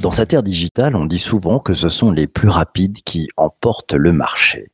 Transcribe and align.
Dans 0.00 0.12
cette 0.12 0.32
ère 0.32 0.44
digitale, 0.44 0.94
on 0.94 1.06
dit 1.06 1.18
souvent 1.18 1.58
que 1.58 1.74
ce 1.74 1.88
sont 1.88 2.12
les 2.12 2.28
plus 2.28 2.48
rapides 2.48 2.98
qui 3.04 3.26
emportent 3.36 3.94
le 3.94 4.12
marché. 4.12 4.70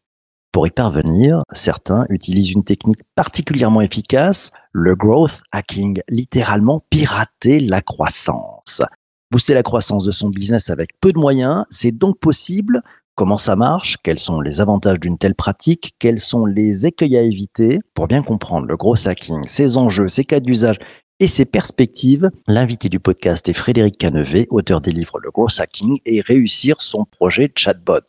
Pour 0.52 0.66
y 0.66 0.70
parvenir, 0.70 1.44
certains 1.52 2.04
utilisent 2.10 2.52
une 2.52 2.64
technique 2.64 3.00
particulièrement 3.14 3.80
efficace, 3.80 4.50
le 4.72 4.94
growth 4.94 5.40
hacking, 5.52 6.02
littéralement 6.10 6.80
pirater 6.90 7.60
la 7.60 7.80
croissance. 7.80 8.82
Booster 9.30 9.54
la 9.54 9.62
croissance 9.62 10.04
de 10.04 10.10
son 10.10 10.28
business 10.28 10.68
avec 10.68 10.90
peu 11.00 11.12
de 11.12 11.18
moyens, 11.18 11.64
c'est 11.70 11.92
donc 11.92 12.18
possible. 12.18 12.82
Comment 13.20 13.36
ça 13.36 13.54
marche 13.54 13.98
Quels 14.02 14.18
sont 14.18 14.40
les 14.40 14.62
avantages 14.62 14.98
d'une 14.98 15.18
telle 15.18 15.34
pratique 15.34 15.92
Quels 15.98 16.20
sont 16.20 16.46
les 16.46 16.86
écueils 16.86 17.18
à 17.18 17.20
éviter 17.20 17.80
Pour 17.92 18.06
bien 18.06 18.22
comprendre 18.22 18.66
le 18.66 18.78
growth 18.78 19.06
hacking, 19.06 19.46
ses 19.46 19.76
enjeux, 19.76 20.08
ses 20.08 20.24
cas 20.24 20.40
d'usage 20.40 20.78
et 21.18 21.26
ses 21.26 21.44
perspectives, 21.44 22.30
l'invité 22.46 22.88
du 22.88 22.98
podcast 22.98 23.46
est 23.50 23.52
Frédéric 23.52 23.98
Canevet, 23.98 24.46
auteur 24.48 24.80
des 24.80 24.92
livres 24.92 25.18
Le 25.18 25.30
Growth 25.30 25.60
Hacking 25.60 25.98
et 26.06 26.22
Réussir 26.22 26.80
son 26.80 27.04
projet 27.04 27.52
chatbot. 27.54 28.00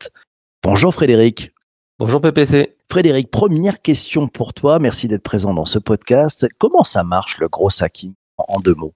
Bonjour 0.63 0.93
Frédéric. 0.93 1.51
Bonjour 1.99 2.21
PPC. 2.21 2.77
Frédéric, 2.89 3.29
première 3.31 3.81
question 3.81 4.29
pour 4.29 4.53
toi. 4.53 4.79
Merci 4.79 5.09
d'être 5.09 5.23
présent 5.23 5.53
dans 5.53 5.65
ce 5.65 5.77
podcast. 5.77 6.47
Comment 6.57 6.85
ça 6.85 7.03
marche 7.03 7.37
le 7.39 7.49
gros 7.49 7.83
hacking? 7.83 8.13
En 8.37 8.61
deux 8.61 8.75
mots 8.75 8.93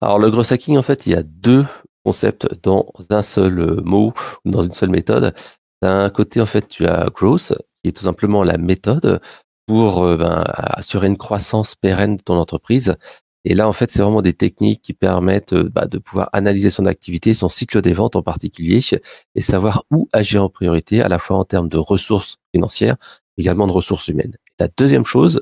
Alors 0.00 0.18
le 0.18 0.30
gros 0.30 0.50
hacking, 0.50 0.78
en 0.78 0.82
fait, 0.82 1.06
il 1.06 1.12
y 1.12 1.14
a 1.14 1.22
deux 1.22 1.66
concepts 2.04 2.48
dans 2.62 2.92
un 3.10 3.22
seul 3.22 3.80
mot 3.82 4.12
ou 4.44 4.50
dans 4.50 4.62
une 4.62 4.74
seule 4.74 4.90
méthode. 4.90 5.34
D'un 5.82 6.10
côté, 6.10 6.40
en 6.40 6.46
fait, 6.46 6.68
tu 6.68 6.86
as 6.86 7.08
growth, 7.10 7.54
qui 7.82 7.88
est 7.88 7.96
tout 7.96 8.04
simplement 8.04 8.44
la 8.44 8.58
méthode 8.58 9.20
pour 9.66 10.04
euh, 10.04 10.16
ben, 10.16 10.44
assurer 10.46 11.06
une 11.06 11.16
croissance 11.16 11.74
pérenne 11.74 12.16
de 12.16 12.22
ton 12.22 12.36
entreprise. 12.36 12.96
Et 13.44 13.54
là, 13.54 13.68
en 13.68 13.72
fait, 13.72 13.90
c'est 13.90 14.02
vraiment 14.02 14.22
des 14.22 14.34
techniques 14.34 14.82
qui 14.82 14.92
permettent 14.92 15.52
euh, 15.52 15.68
bah, 15.68 15.86
de 15.86 15.98
pouvoir 15.98 16.30
analyser 16.32 16.70
son 16.70 16.86
activité, 16.86 17.34
son 17.34 17.48
cycle 17.48 17.80
des 17.80 17.92
ventes 17.92 18.16
en 18.16 18.22
particulier, 18.22 18.80
et 19.34 19.40
savoir 19.40 19.84
où 19.90 20.08
agir 20.12 20.44
en 20.44 20.48
priorité, 20.48 21.02
à 21.02 21.08
la 21.08 21.18
fois 21.18 21.36
en 21.36 21.44
termes 21.44 21.68
de 21.68 21.78
ressources 21.78 22.38
financières, 22.54 22.96
également 23.38 23.66
de 23.66 23.72
ressources 23.72 24.08
humaines. 24.08 24.36
la 24.60 24.68
deuxième 24.76 25.04
chose, 25.04 25.40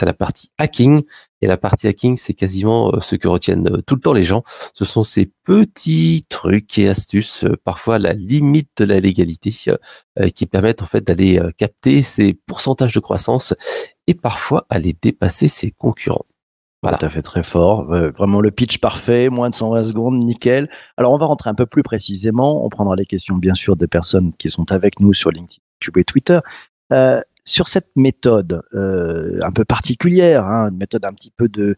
c'est 0.00 0.06
la 0.06 0.14
partie 0.14 0.50
hacking. 0.58 1.02
Et 1.42 1.46
la 1.46 1.56
partie 1.56 1.86
hacking, 1.86 2.16
c'est 2.16 2.34
quasiment 2.34 2.92
euh, 2.94 3.00
ce 3.00 3.16
que 3.16 3.28
retiennent 3.28 3.68
euh, 3.68 3.82
tout 3.82 3.94
le 3.94 4.00
temps 4.00 4.14
les 4.14 4.22
gens. 4.22 4.42
Ce 4.74 4.84
sont 4.84 5.02
ces 5.02 5.30
petits 5.44 6.22
trucs 6.28 6.78
et 6.78 6.88
astuces, 6.88 7.44
parfois 7.64 7.98
la 7.98 8.14
limite 8.14 8.70
de 8.78 8.84
la 8.84 8.98
légalité, 8.98 9.54
qui 10.34 10.46
permettent 10.46 10.82
en 10.82 10.86
fait 10.86 11.06
d'aller 11.06 11.40
capter 11.56 12.02
ces 12.02 12.34
pourcentages 12.34 12.92
de 12.92 13.00
croissance 13.00 13.54
et 14.06 14.14
parfois 14.14 14.66
aller 14.68 14.94
dépasser 15.00 15.48
ses 15.48 15.70
concurrents. 15.70 16.26
Voilà. 16.82 16.98
Tout 16.98 17.06
à 17.06 17.10
fait 17.10 17.22
très 17.22 17.42
fort. 17.42 17.84
vraiment 17.84 18.40
le 18.40 18.50
pitch 18.50 18.78
parfait, 18.78 19.28
moins 19.28 19.50
de 19.50 19.54
120 19.54 19.84
secondes, 19.84 20.24
nickel. 20.24 20.68
Alors 20.96 21.12
on 21.12 21.18
va 21.18 21.26
rentrer 21.26 21.50
un 21.50 21.54
peu 21.54 21.66
plus 21.66 21.82
précisément. 21.82 22.64
On 22.64 22.68
prendra 22.68 22.96
les 22.96 23.06
questions 23.06 23.36
bien 23.36 23.54
sûr 23.54 23.76
des 23.76 23.88
personnes 23.88 24.32
qui 24.34 24.50
sont 24.50 24.70
avec 24.72 25.00
nous 25.00 25.14
sur 25.14 25.30
LinkedIn, 25.30 25.60
YouTube 25.82 25.98
et 25.98 26.04
Twitter. 26.04 26.40
Euh, 26.92 27.20
sur 27.50 27.68
cette 27.68 27.90
méthode 27.96 28.62
euh, 28.74 29.38
un 29.42 29.50
peu 29.50 29.64
particulière, 29.64 30.46
hein, 30.46 30.68
une 30.70 30.76
méthode 30.76 31.04
un 31.04 31.12
petit 31.12 31.32
peu 31.36 31.48
de, 31.48 31.76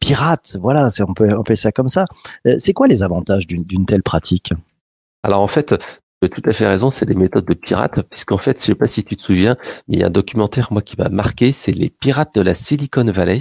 pirate, 0.00 0.56
voilà, 0.60 0.88
on 1.06 1.12
peut 1.12 1.28
appeler 1.28 1.56
ça 1.56 1.70
comme 1.70 1.88
ça. 1.88 2.06
Euh, 2.46 2.56
c'est 2.58 2.72
quoi 2.72 2.86
les 2.86 3.02
avantages 3.02 3.46
d'une 3.46 3.86
telle 3.86 4.02
pratique? 4.02 4.52
Alors 5.22 5.40
en 5.40 5.46
fait, 5.46 5.76
tu 6.20 6.26
as 6.26 6.28
tout 6.28 6.42
à 6.46 6.52
fait 6.52 6.66
raison, 6.66 6.90
c'est 6.90 7.06
des 7.06 7.14
méthodes 7.14 7.44
de 7.44 7.54
pirates, 7.54 8.00
puisqu'en 8.02 8.38
fait, 8.38 8.58
je 8.58 8.64
sais 8.64 8.74
pas 8.74 8.86
si 8.86 9.04
tu 9.04 9.14
te 9.14 9.22
souviens, 9.22 9.56
mais 9.86 9.96
il 9.96 10.00
y 10.00 10.02
a 10.02 10.06
un 10.06 10.10
documentaire, 10.10 10.72
moi, 10.72 10.82
qui 10.82 10.96
m'a 10.98 11.10
marqué, 11.10 11.52
c'est 11.52 11.72
les 11.72 11.90
pirates 11.90 12.34
de 12.34 12.40
la 12.40 12.54
Silicon 12.54 13.04
Valley, 13.04 13.40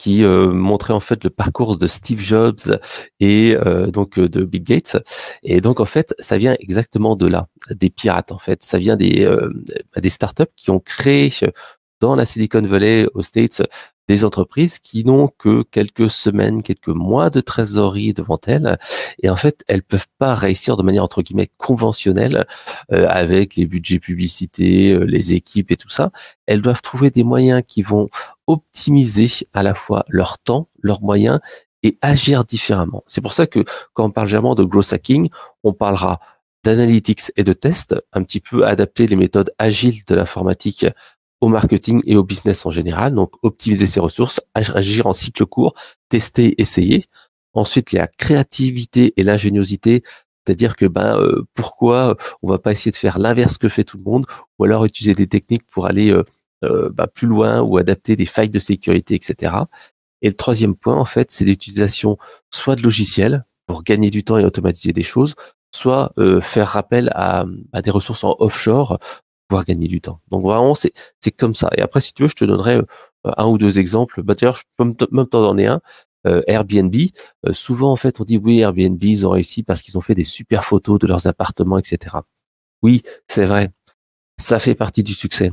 qui 0.00 0.24
euh, 0.24 0.50
montrait 0.50 0.94
en 0.94 1.00
fait 1.00 1.22
le 1.24 1.28
parcours 1.28 1.76
de 1.76 1.86
Steve 1.86 2.20
Jobs 2.20 2.80
et 3.20 3.54
euh, 3.54 3.88
donc 3.88 4.18
euh, 4.18 4.30
de 4.30 4.44
Bill 4.44 4.62
Gates. 4.62 4.96
Et 5.42 5.60
donc 5.60 5.78
en 5.78 5.84
fait, 5.84 6.14
ça 6.18 6.38
vient 6.38 6.56
exactement 6.58 7.16
de 7.16 7.26
là, 7.26 7.48
des 7.68 7.90
pirates 7.90 8.32
en 8.32 8.38
fait. 8.38 8.64
Ça 8.64 8.78
vient 8.78 8.96
des 8.96 9.30
des 9.98 10.08
startups 10.08 10.54
qui 10.56 10.70
ont 10.70 10.80
créé 10.80 11.28
dans 12.00 12.16
la 12.16 12.24
Silicon 12.24 12.62
Valley 12.62 13.06
aux 13.14 13.22
States 13.22 13.62
des 14.08 14.24
entreprises 14.24 14.80
qui 14.80 15.04
n'ont 15.04 15.28
que 15.28 15.62
quelques 15.62 16.10
semaines, 16.10 16.62
quelques 16.62 16.88
mois 16.88 17.30
de 17.30 17.40
trésorerie 17.40 18.12
devant 18.12 18.40
elles, 18.46 18.76
et 19.22 19.30
en 19.30 19.36
fait, 19.36 19.62
elles 19.68 19.84
peuvent 19.84 20.08
pas 20.18 20.34
réussir 20.34 20.76
de 20.76 20.82
manière 20.82 21.04
entre 21.04 21.22
guillemets 21.22 21.50
conventionnelle 21.58 22.44
euh, 22.90 23.06
avec 23.08 23.54
les 23.54 23.66
budgets 23.66 24.00
publicités, 24.00 24.92
euh, 24.92 25.04
les 25.04 25.32
équipes 25.32 25.70
et 25.70 25.76
tout 25.76 25.90
ça. 25.90 26.10
Elles 26.46 26.60
doivent 26.60 26.82
trouver 26.82 27.10
des 27.10 27.22
moyens 27.22 27.62
qui 27.64 27.82
vont 27.82 28.08
optimiser 28.48 29.46
à 29.52 29.62
la 29.62 29.74
fois 29.74 30.04
leur 30.08 30.38
temps, 30.38 30.68
leurs 30.82 31.02
moyens 31.02 31.38
et 31.84 31.96
agir 32.02 32.44
différemment. 32.44 33.04
C'est 33.06 33.20
pour 33.20 33.32
ça 33.32 33.46
que 33.46 33.64
quand 33.94 34.04
on 34.06 34.10
parle 34.10 34.26
généralement 34.26 34.56
de 34.56 34.64
growth 34.64 34.92
hacking, 34.92 35.28
on 35.62 35.72
parlera 35.72 36.18
d'analytics 36.64 37.32
et 37.36 37.44
de 37.44 37.52
tests, 37.52 37.94
un 38.12 38.22
petit 38.22 38.40
peu 38.40 38.66
adapter 38.66 39.06
les 39.06 39.16
méthodes 39.16 39.52
agiles 39.58 40.02
de 40.06 40.14
l'informatique 40.14 40.84
au 41.40 41.48
marketing 41.48 42.02
et 42.06 42.16
au 42.16 42.24
business 42.24 42.66
en 42.66 42.70
général. 42.70 43.14
Donc, 43.14 43.32
optimiser 43.42 43.86
ses 43.86 44.00
ressources, 44.00 44.40
agir 44.54 45.06
en 45.06 45.12
cycle 45.12 45.46
court, 45.46 45.74
tester, 46.08 46.60
essayer. 46.60 47.06
Ensuite, 47.52 47.92
il 47.92 47.96
y 47.96 47.98
a 47.98 48.02
la 48.02 48.08
créativité 48.08 49.12
et 49.16 49.24
l'ingéniosité, 49.24 50.02
c'est-à-dire 50.44 50.76
que 50.76 50.86
ben 50.86 51.18
euh, 51.18 51.42
pourquoi 51.54 52.16
on 52.42 52.48
va 52.48 52.58
pas 52.58 52.72
essayer 52.72 52.90
de 52.90 52.96
faire 52.96 53.18
l'inverse 53.18 53.58
que 53.58 53.68
fait 53.68 53.84
tout 53.84 53.98
le 53.98 54.04
monde, 54.04 54.26
ou 54.58 54.64
alors 54.64 54.84
utiliser 54.84 55.14
des 55.14 55.26
techniques 55.26 55.66
pour 55.66 55.86
aller 55.86 56.10
euh, 56.10 56.24
euh, 56.64 56.90
ben, 56.90 57.06
plus 57.06 57.26
loin 57.26 57.60
ou 57.60 57.78
adapter 57.78 58.16
des 58.16 58.26
failles 58.26 58.50
de 58.50 58.58
sécurité, 58.58 59.14
etc. 59.14 59.54
Et 60.22 60.28
le 60.28 60.34
troisième 60.34 60.76
point, 60.76 60.96
en 60.96 61.04
fait, 61.04 61.30
c'est 61.32 61.44
l'utilisation 61.44 62.18
soit 62.50 62.76
de 62.76 62.82
logiciels 62.82 63.44
pour 63.66 63.82
gagner 63.82 64.10
du 64.10 64.24
temps 64.24 64.38
et 64.38 64.44
automatiser 64.44 64.92
des 64.92 65.02
choses, 65.02 65.34
soit 65.72 66.12
faire 66.42 66.68
rappel 66.68 67.10
à, 67.14 67.46
à, 67.72 67.80
des 67.80 67.90
ressources 67.90 68.24
en 68.24 68.34
offshore 68.40 68.98
gagner 69.64 69.88
du 69.88 70.00
temps. 70.00 70.20
Donc 70.30 70.42
vraiment, 70.42 70.74
c'est 70.74 70.92
c'est 71.20 71.32
comme 71.32 71.54
ça. 71.54 71.70
Et 71.76 71.80
après, 71.80 72.00
si 72.00 72.12
tu 72.12 72.22
veux, 72.22 72.28
je 72.28 72.36
te 72.36 72.44
donnerai 72.44 72.76
euh, 72.76 72.82
un 73.24 73.46
ou 73.46 73.58
deux 73.58 73.78
exemples. 73.78 74.22
Bah, 74.22 74.34
D'ailleurs, 74.34 74.56
je 74.56 74.62
peux 74.76 74.84
même 74.84 75.26
t'en 75.26 75.42
donner 75.42 75.66
un. 75.66 75.80
Euh, 76.26 76.42
Airbnb. 76.46 76.94
Euh, 77.46 77.52
souvent, 77.54 77.92
en 77.92 77.96
fait, 77.96 78.20
on 78.20 78.24
dit 78.24 78.38
oui, 78.38 78.60
Airbnb, 78.60 79.02
ils 79.02 79.26
ont 79.26 79.30
réussi 79.30 79.62
parce 79.62 79.82
qu'ils 79.82 79.96
ont 79.98 80.02
fait 80.02 80.14
des 80.14 80.24
super 80.24 80.64
photos 80.64 80.98
de 80.98 81.06
leurs 81.06 81.26
appartements, 81.26 81.78
etc. 81.78 82.18
Oui, 82.82 83.02
c'est 83.26 83.46
vrai. 83.46 83.70
Ça 84.38 84.58
fait 84.58 84.74
partie 84.74 85.02
du 85.02 85.14
succès. 85.14 85.52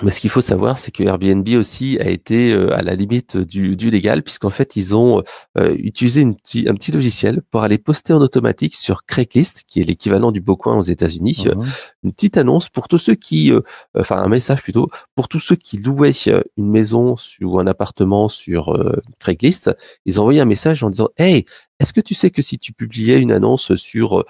Mais 0.00 0.10
ce 0.10 0.20
qu'il 0.20 0.30
faut 0.30 0.40
savoir, 0.40 0.78
c'est 0.78 0.90
que 0.90 1.02
Airbnb 1.02 1.46
aussi 1.50 1.98
a 2.00 2.08
été 2.08 2.50
euh, 2.50 2.74
à 2.74 2.82
la 2.82 2.94
limite 2.94 3.36
du, 3.36 3.76
du 3.76 3.90
légal, 3.90 4.22
puisqu'en 4.22 4.50
fait, 4.50 4.74
ils 4.74 4.96
ont 4.96 5.22
euh, 5.58 5.76
utilisé 5.78 6.22
une 6.22 6.32
un 6.32 6.74
petit 6.74 6.92
logiciel 6.92 7.42
pour 7.50 7.62
aller 7.62 7.76
poster 7.76 8.14
en 8.14 8.22
automatique 8.22 8.74
sur 8.74 9.04
Craigslist, 9.04 9.64
qui 9.66 9.80
est 9.80 9.84
l'équivalent 9.84 10.32
du 10.32 10.40
Beaucoin 10.40 10.78
aux 10.78 10.82
États-Unis, 10.82 11.44
mmh 11.46 11.62
une 12.04 12.12
petite 12.12 12.36
annonce 12.36 12.68
pour 12.68 12.88
tous 12.88 12.98
ceux 12.98 13.14
qui, 13.14 13.52
euh, 13.52 13.60
enfin 13.96 14.16
un 14.16 14.26
message 14.26 14.60
plutôt, 14.60 14.90
pour 15.14 15.28
tous 15.28 15.38
ceux 15.38 15.54
qui 15.54 15.78
louaient 15.78 16.10
une 16.56 16.68
maison 16.68 17.14
ou 17.42 17.60
un 17.60 17.66
appartement 17.68 18.28
sur 18.28 18.76
Craigslist. 19.20 19.70
Ils 20.04 20.18
ont 20.18 20.22
envoyé 20.22 20.40
un 20.40 20.44
message 20.44 20.82
en 20.82 20.90
disant, 20.90 21.10
hey, 21.16 21.44
est-ce 21.78 21.92
que 21.92 22.00
tu 22.00 22.14
sais 22.14 22.30
que 22.30 22.42
si 22.42 22.58
tu 22.58 22.72
publiais 22.72 23.18
une 23.18 23.30
annonce 23.30 23.76
sur 23.76 24.24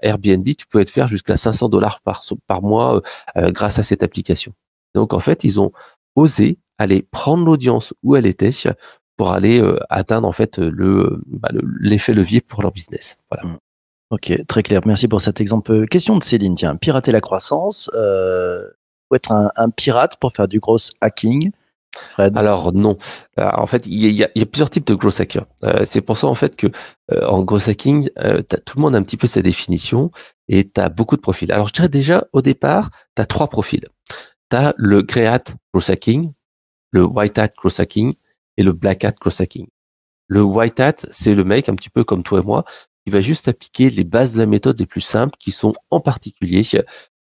Airbnb, 0.00 0.48
tu 0.56 0.66
pouvais 0.66 0.86
te 0.86 0.90
faire 0.90 1.06
jusqu'à 1.06 1.36
500 1.36 1.68
dollars 1.68 2.00
par, 2.00 2.22
par 2.46 2.62
mois 2.62 3.02
grâce 3.36 3.78
à 3.78 3.82
cette 3.82 4.02
application? 4.02 4.54
Donc 4.94 5.12
en 5.12 5.20
fait, 5.20 5.44
ils 5.44 5.60
ont 5.60 5.72
osé 6.16 6.58
aller 6.78 7.02
prendre 7.02 7.44
l'audience 7.44 7.94
où 8.02 8.16
elle 8.16 8.26
était 8.26 8.50
pour 9.16 9.32
aller 9.32 9.60
euh, 9.60 9.78
atteindre 9.88 10.26
en 10.26 10.32
fait 10.32 10.58
le 10.58 11.20
bah, 11.26 11.50
l'effet 11.80 12.12
levier 12.12 12.40
pour 12.40 12.62
leur 12.62 12.72
business. 12.72 13.16
Voilà. 13.30 13.48
Mmh. 13.48 13.58
Ok, 14.12 14.30
très 14.46 14.62
clair. 14.62 14.82
Merci 14.84 15.08
pour 15.08 15.22
cet 15.22 15.40
exemple. 15.40 15.72
Euh, 15.72 15.86
question 15.86 16.18
de 16.18 16.22
Céline. 16.22 16.54
Tiens, 16.54 16.76
pirater 16.76 17.12
la 17.12 17.22
croissance. 17.22 17.90
Euh, 17.94 18.62
faut 19.08 19.16
être 19.16 19.32
un, 19.32 19.70
pirate 19.70 20.18
pour 20.20 20.32
faire 20.32 20.48
du 20.48 20.60
gros 20.60 20.76
hacking. 21.00 21.50
Alors 22.18 22.74
non. 22.74 22.98
Euh, 23.40 23.50
en 23.54 23.66
fait, 23.66 23.86
il 23.86 24.12
y, 24.12 24.22
a, 24.22 24.46
plusieurs 24.46 24.68
types 24.68 24.86
de 24.86 24.94
gros 24.94 25.18
hackers. 25.18 25.46
c'est 25.84 26.02
pour 26.02 26.18
ça 26.18 26.26
en 26.26 26.34
fait 26.34 26.56
que 26.56 26.66
en 27.22 27.42
gros 27.42 27.68
hacking, 27.68 28.08
tout 28.66 28.76
le 28.76 28.82
monde 28.82 28.94
a 28.94 28.98
un 28.98 29.02
petit 29.02 29.18
peu 29.18 29.26
sa 29.26 29.40
définition 29.40 30.10
et 30.48 30.68
tu 30.68 30.80
as 30.80 30.90
beaucoup 30.90 31.16
de 31.16 31.22
profils. 31.22 31.50
Alors 31.50 31.68
je 31.68 31.72
dirais 31.72 31.88
déjà 31.88 32.26
au 32.32 32.42
départ, 32.42 32.90
tu 33.16 33.22
as 33.22 33.26
trois 33.26 33.48
profils 33.48 33.84
le 34.76 35.02
Grey 35.02 35.26
Hat 35.26 35.44
Cross 35.72 35.90
Hacking, 35.90 36.32
le 36.90 37.04
White 37.04 37.38
Hat 37.38 37.48
Cross 37.48 37.80
Hacking 37.80 38.14
et 38.56 38.62
le 38.62 38.72
Black 38.72 39.04
Hat 39.04 39.12
Cross 39.12 39.40
Hacking. 39.40 39.68
Le 40.28 40.42
White 40.42 40.80
Hat, 40.80 40.96
c'est 41.10 41.34
le 41.34 41.44
mec 41.44 41.68
un 41.68 41.74
petit 41.74 41.90
peu 41.90 42.04
comme 42.04 42.22
toi 42.22 42.40
et 42.40 42.42
moi 42.42 42.64
qui 43.04 43.12
va 43.12 43.20
juste 43.20 43.48
appliquer 43.48 43.90
les 43.90 44.04
bases 44.04 44.32
de 44.32 44.38
la 44.38 44.46
méthode 44.46 44.78
les 44.78 44.86
plus 44.86 45.00
simples 45.00 45.34
qui 45.38 45.50
sont 45.50 45.72
en 45.90 46.00
particulier 46.00 46.62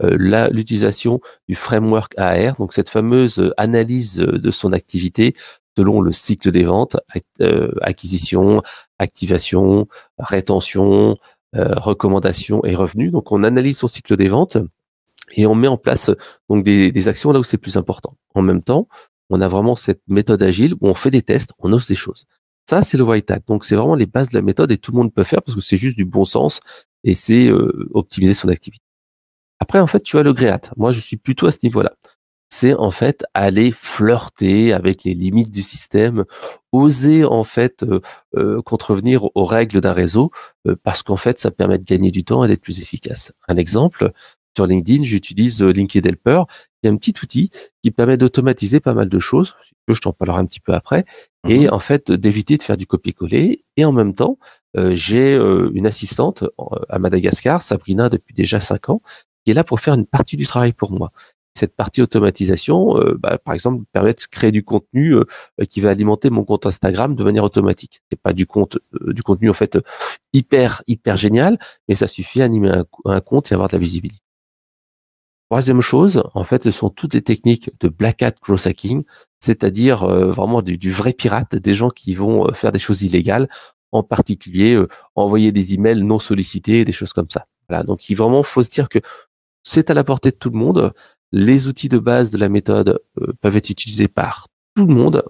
euh, 0.03 0.49
l'utilisation 0.51 1.21
du 1.47 1.55
framework 1.55 2.13
AR, 2.17 2.55
donc 2.57 2.73
cette 2.73 2.89
fameuse 2.89 3.53
analyse 3.55 4.15
de 4.17 4.51
son 4.51 4.73
activité 4.73 5.35
selon 5.77 6.01
le 6.01 6.11
cycle 6.11 6.51
des 6.51 6.65
ventes, 6.65 6.97
euh, 7.39 7.71
acquisition, 7.81 8.61
activation, 8.97 9.87
rétention, 10.17 11.15
euh, 11.55 11.73
recommandation 11.75 12.63
et 12.65 12.75
revenus. 12.75 13.13
Donc 13.13 13.31
on 13.31 13.43
analyse 13.43 13.77
son 13.77 13.87
cycle 13.87 14.17
des 14.17 14.27
ventes 14.27 14.57
et 15.35 15.45
on 15.45 15.55
met 15.55 15.67
en 15.67 15.77
place 15.77 16.11
donc 16.49 16.63
des, 16.63 17.07
actions 17.07 17.31
là 17.31 17.39
où 17.39 17.43
c'est 17.43 17.57
plus 17.57 17.77
important. 17.77 18.17
En 18.35 18.41
même 18.41 18.61
temps, 18.61 18.87
on 19.29 19.41
a 19.41 19.47
vraiment 19.47 19.75
cette 19.75 20.01
méthode 20.07 20.41
agile 20.41 20.73
où 20.81 20.87
on 20.87 20.93
fait 20.93 21.11
des 21.11 21.21
tests, 21.21 21.51
on 21.59 21.71
ose 21.73 21.87
des 21.87 21.95
choses. 21.95 22.25
Ça, 22.69 22.83
c'est 22.83 22.97
le 22.97 23.03
white 23.03 23.31
hat. 23.31 23.39
Donc, 23.47 23.65
c'est 23.65 23.75
vraiment 23.75 23.95
les 23.95 24.05
bases 24.05 24.29
de 24.29 24.35
la 24.35 24.41
méthode 24.41 24.71
et 24.71 24.77
tout 24.77 24.91
le 24.91 24.97
monde 24.97 25.13
peut 25.13 25.23
faire 25.23 25.41
parce 25.41 25.55
que 25.55 25.61
c'est 25.61 25.77
juste 25.77 25.97
du 25.97 26.05
bon 26.05 26.25
sens 26.25 26.59
et 27.03 27.15
c'est 27.15 27.47
euh, 27.47 27.89
optimiser 27.93 28.33
son 28.33 28.49
activité. 28.49 28.83
Après, 29.59 29.79
en 29.79 29.87
fait, 29.87 30.01
tu 30.01 30.17
as 30.17 30.23
le 30.23 30.33
grey 30.33 30.49
hat. 30.49 30.61
Moi, 30.77 30.91
je 30.91 30.99
suis 30.99 31.17
plutôt 31.17 31.47
à 31.47 31.51
ce 31.51 31.59
niveau-là. 31.63 31.93
C'est 32.51 32.73
en 32.73 32.89
fait 32.89 33.25
aller 33.35 33.71
flirter 33.71 34.73
avec 34.73 35.03
les 35.03 35.13
limites 35.13 35.51
du 35.51 35.61
système, 35.61 36.25
oser 36.71 37.23
en 37.23 37.43
fait 37.43 37.83
euh, 37.83 38.01
euh, 38.35 38.61
contrevenir 38.63 39.29
aux 39.35 39.45
règles 39.45 39.81
d'un 39.81 39.93
réseau 39.93 40.31
parce 40.83 41.03
qu'en 41.03 41.17
fait, 41.17 41.39
ça 41.39 41.51
permet 41.51 41.77
de 41.77 41.85
gagner 41.85 42.09
du 42.09 42.23
temps 42.23 42.43
et 42.43 42.47
d'être 42.47 42.61
plus 42.61 42.79
efficace. 42.81 43.33
Un 43.47 43.57
exemple, 43.57 44.11
sur 44.55 44.67
LinkedIn, 44.67 45.03
j'utilise 45.03 45.61
LinkedIn 45.61 46.09
Helper, 46.09 46.43
qui 46.81 46.87
est 46.87 46.91
un 46.91 46.97
petit 46.97 47.13
outil 47.21 47.49
qui 47.81 47.91
permet 47.91 48.17
d'automatiser 48.17 48.79
pas 48.79 48.93
mal 48.93 49.09
de 49.09 49.19
choses. 49.19 49.55
Je 49.87 49.99
t'en 49.99 50.13
parlerai 50.13 50.39
un 50.39 50.45
petit 50.45 50.59
peu 50.59 50.73
après. 50.73 51.05
Et 51.47 51.67
mhm. 51.67 51.73
en 51.73 51.79
fait, 51.79 52.11
d'éviter 52.11 52.57
de 52.57 52.63
faire 52.63 52.77
du 52.77 52.85
copier-coller. 52.85 53.63
Et 53.77 53.85
en 53.85 53.91
même 53.91 54.13
temps, 54.13 54.37
euh, 54.77 54.95
j'ai 54.95 55.33
euh, 55.33 55.71
une 55.73 55.87
assistante 55.87 56.43
euh, 56.43 56.79
à 56.89 56.99
Madagascar, 56.99 57.61
Sabrina, 57.61 58.09
depuis 58.09 58.33
déjà 58.33 58.59
cinq 58.59 58.89
ans, 58.89 59.01
qui 59.43 59.51
est 59.51 59.53
là 59.53 59.63
pour 59.63 59.79
faire 59.79 59.93
une 59.93 60.05
partie 60.05 60.37
du 60.37 60.45
travail 60.45 60.73
pour 60.73 60.91
moi. 60.91 61.11
Cette 61.55 61.75
partie 61.75 62.01
automatisation, 62.01 62.95
bah, 63.19 63.37
par 63.37 63.53
exemple, 63.53 63.83
permet 63.91 64.13
de 64.13 64.21
créer 64.31 64.51
du 64.51 64.63
contenu 64.63 65.15
qui 65.67 65.81
va 65.81 65.89
alimenter 65.89 66.29
mon 66.29 66.45
compte 66.45 66.65
Instagram 66.65 67.15
de 67.15 67.23
manière 67.23 67.43
automatique. 67.43 68.01
C'est 68.09 68.21
pas 68.21 68.31
du 68.31 68.45
compte, 68.45 68.77
du 69.07 69.23
contenu 69.23 69.49
en 69.49 69.53
fait 69.53 69.77
hyper 70.31 70.83
hyper 70.87 71.17
génial, 71.17 71.59
mais 71.89 71.95
ça 71.95 72.07
suffit 72.07 72.41
à 72.41 72.45
animer 72.45 72.69
un, 72.69 72.85
un 73.05 73.19
compte 73.19 73.51
et 73.51 73.55
avoir 73.55 73.67
de 73.67 73.73
la 73.73 73.79
visibilité. 73.79 74.28
Troisième 75.49 75.81
chose, 75.81 76.21
en 76.35 76.43
fait, 76.43 76.63
ce 76.63 76.69
sont 76.69 76.91
toutes 76.91 77.15
les 77.15 77.23
techniques 77.23 77.71
de 77.79 77.89
black 77.89 78.21
hat 78.21 78.33
cross 78.33 78.67
hacking, 78.67 79.03
c'est-à-dire 79.39 80.03
euh, 80.03 80.31
vraiment 80.31 80.61
du, 80.61 80.91
vrai 80.91 81.11
pirate, 81.11 81.55
des 81.55 81.73
gens 81.73 81.89
qui 81.89 82.13
vont 82.13 82.47
euh, 82.47 82.51
faire 82.51 82.71
des 82.71 82.77
choses 82.77 83.01
illégales, 83.01 83.49
en 83.91 84.03
particulier 84.03 84.75
euh, 84.75 84.87
envoyer 85.15 85.51
des 85.51 85.73
emails 85.73 86.03
non 86.03 86.19
sollicités, 86.19 86.85
des 86.85 86.91
choses 86.91 87.13
comme 87.13 87.31
ça. 87.31 87.47
Voilà, 87.67 87.83
donc 87.83 88.11
il 88.11 88.15
vraiment 88.15 88.43
faut 88.43 88.61
se 88.61 88.69
dire 88.69 88.89
que 88.89 88.99
c'est 89.63 89.89
à 89.89 89.95
la 89.95 90.03
portée 90.03 90.29
de 90.29 90.35
tout 90.35 90.51
le 90.51 90.57
monde. 90.59 90.93
Les 91.31 91.67
outils 91.67 91.89
de 91.89 91.97
base 91.97 92.29
de 92.29 92.37
la 92.37 92.49
méthode 92.49 92.99
peuvent 93.41 93.57
être 93.57 93.71
utilisés 93.71 94.07
par 94.07 94.47
tout 94.75 94.85
le 94.85 94.93
monde. 94.93 95.23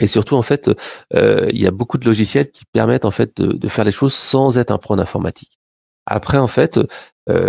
Et 0.00 0.08
surtout, 0.08 0.36
en 0.36 0.42
fait, 0.42 0.70
il 1.12 1.58
y 1.58 1.66
a 1.66 1.72
beaucoup 1.72 1.98
de 1.98 2.04
logiciels 2.04 2.50
qui 2.50 2.64
permettent 2.66 3.04
en 3.04 3.10
fait 3.10 3.40
de, 3.40 3.68
faire 3.68 3.84
les 3.84 3.90
choses 3.90 4.14
sans 4.14 4.56
être 4.56 4.70
un 4.70 4.78
pro 4.78 4.94
informatique. 4.94 5.58
Après, 6.04 6.38
en 6.38 6.46
fait, 6.46 6.78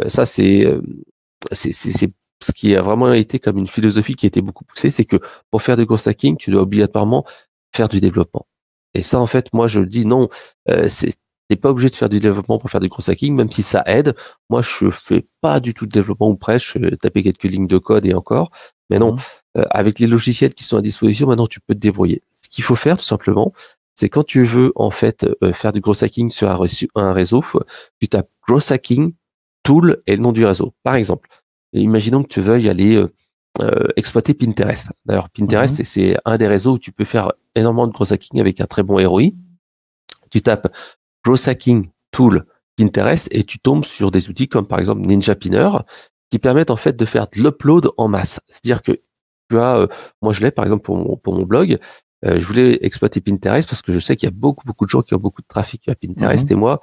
ça 0.08 0.26
c'est 0.26 0.66
c'est 1.52 1.72
ce 1.72 2.52
qui 2.52 2.76
a 2.76 2.82
vraiment 2.82 3.14
été 3.14 3.40
comme 3.40 3.58
une 3.58 3.68
philosophie 3.68 4.16
qui 4.16 4.26
a 4.26 4.30
été 4.30 4.42
beaucoup 4.42 4.64
poussée, 4.64 4.92
c'est 4.92 5.06
que 5.06 5.18
pour 5.50 5.62
faire 5.62 5.78
du 5.78 5.86
gros 5.86 6.08
hacking, 6.08 6.38
tu 6.38 6.52
dois 6.52 6.62
obligatoirement 6.62 7.26
faire 7.76 7.90
du 7.90 8.00
développement. 8.00 8.48
Et 8.94 9.02
ça, 9.02 9.20
en 9.20 9.28
fait, 9.28 9.54
moi, 9.54 9.68
je 9.68 9.82
dis 9.82 10.06
non, 10.06 10.30
euh, 10.70 10.88
c'est 10.88 11.14
T'es 11.48 11.56
pas 11.56 11.70
obligé 11.70 11.90
de 11.90 11.96
faire 11.96 12.10
du 12.10 12.20
développement 12.20 12.60
pour 12.60 12.70
faire 12.70 12.82
du 12.82 12.90
gros 12.90 13.10
hacking, 13.10 13.34
même 13.34 13.50
si 13.50 13.64
ça 13.64 13.82
aide. 13.86 14.14
Moi, 14.50 14.62
je 14.62 14.90
fais 14.90 15.26
pas 15.40 15.62
du 15.62 15.74
tout 15.74 15.86
de 15.86 15.92
développement 15.92 16.30
ou 16.30 16.36
presque. 16.36 16.78
Je 16.78 16.96
taper 16.96 17.24
quelques 17.24 17.44
lignes 17.44 17.68
de 17.68 17.78
code 17.78 18.06
et 18.06 18.14
encore. 18.14 18.52
Mais 18.90 19.00
non, 19.00 19.14
mmh. 19.14 19.20
euh, 19.60 19.66
avec 19.70 20.00
les 20.00 20.08
logiciels 20.08 20.54
qui 20.54 20.66
sont 20.66 20.78
à 20.78 20.82
disposition, 20.82 21.28
maintenant, 21.28 21.48
tu 21.48 21.62
peux 21.62 21.74
te 21.74 21.80
débrouiller. 21.80 22.22
Ce 22.34 22.50
qu'il 22.50 22.64
faut 22.64 22.76
faire, 22.76 22.98
tout 22.98 23.06
simplement, 23.06 23.54
c'est 23.96 24.10
quand 24.10 24.26
tu 24.26 24.44
veux 24.44 24.74
en 24.76 24.92
fait 24.92 25.26
euh, 25.42 25.54
faire 25.54 25.72
du 25.72 25.80
gros 25.80 26.04
hacking 26.04 26.30
sur 26.30 26.50
un, 26.50 26.60
un 26.96 27.14
réseau, 27.14 27.44
tu 28.02 28.10
tapes 28.10 28.30
gros 28.48 28.72
hacking 28.72 29.14
tool 29.68 30.02
et 30.08 30.16
le 30.16 30.22
nom 30.22 30.32
du 30.32 30.46
réseau. 30.46 30.74
Par 30.82 30.96
exemple, 30.96 31.28
imaginons 31.74 32.24
que 32.24 32.30
tu 32.30 32.40
veuilles 32.40 32.70
aller 32.70 32.96
euh, 32.96 33.14
euh, 33.60 33.90
exploiter 33.98 34.34
Pinterest. 34.34 34.88
D'ailleurs, 35.06 35.30
Pinterest, 35.30 35.80
mhm. 35.80 35.86
c'est 35.86 36.18
un 36.24 36.38
des 36.38 36.48
réseaux 36.48 36.76
où 36.76 36.80
tu 36.80 36.94
peux 36.94 37.04
faire 37.04 37.34
énormément 37.54 37.86
de 37.86 37.92
gros 37.92 38.14
hacking 38.14 38.40
avec 38.40 38.62
un 38.62 38.66
très 38.66 38.82
bon 38.82 38.96
ROI. 39.06 39.32
Tu 40.32 40.42
tapes 40.42 40.74
gros 41.26 41.50
hacking 41.50 41.90
tool 42.12 42.46
Pinterest 42.78 43.28
et 43.32 43.44
tu 43.44 43.60
tombes 43.60 43.84
sur 43.84 44.10
des 44.10 44.30
outils 44.30 44.48
comme 44.48 44.68
par 44.68 44.80
exemple 44.80 45.02
Ninja 45.02 45.36
Pinner 45.36 45.70
qui 46.32 46.40
permettent 46.40 46.72
en 46.72 46.78
fait 46.78 46.96
de 46.96 47.06
faire 47.06 47.28
de 47.28 47.42
l'upload 47.42 47.90
en 47.98 48.08
masse. 48.08 48.40
C'est-à-dire 48.48 48.82
que 48.82 48.94
tu 49.50 49.60
as, 49.60 49.80
euh, 49.80 49.88
moi 50.22 50.32
je 50.32 50.44
l'ai 50.44 50.52
par 50.52 50.64
exemple 50.64 50.84
pour 50.84 50.96
mon, 50.96 51.18
pour 51.18 51.34
mon 51.34 51.44
blog, 51.44 51.78
je 52.24 52.46
voulais 52.46 52.80
exploiter 52.82 53.20
Pinterest 53.20 53.68
parce 53.68 53.82
que 53.82 53.92
je 53.92 54.00
sais 54.00 54.16
qu'il 54.16 54.28
y 54.28 54.32
a 54.32 54.36
beaucoup 54.36 54.66
beaucoup 54.66 54.86
de 54.86 54.90
gens 54.90 55.02
qui 55.02 55.14
ont 55.14 55.20
beaucoup 55.20 55.42
de 55.42 55.48
trafic 55.48 55.90
à 55.90 55.96
Pinterest 55.96 56.46
mhm. 56.46 56.52
et 56.54 56.56
moi, 56.56 56.82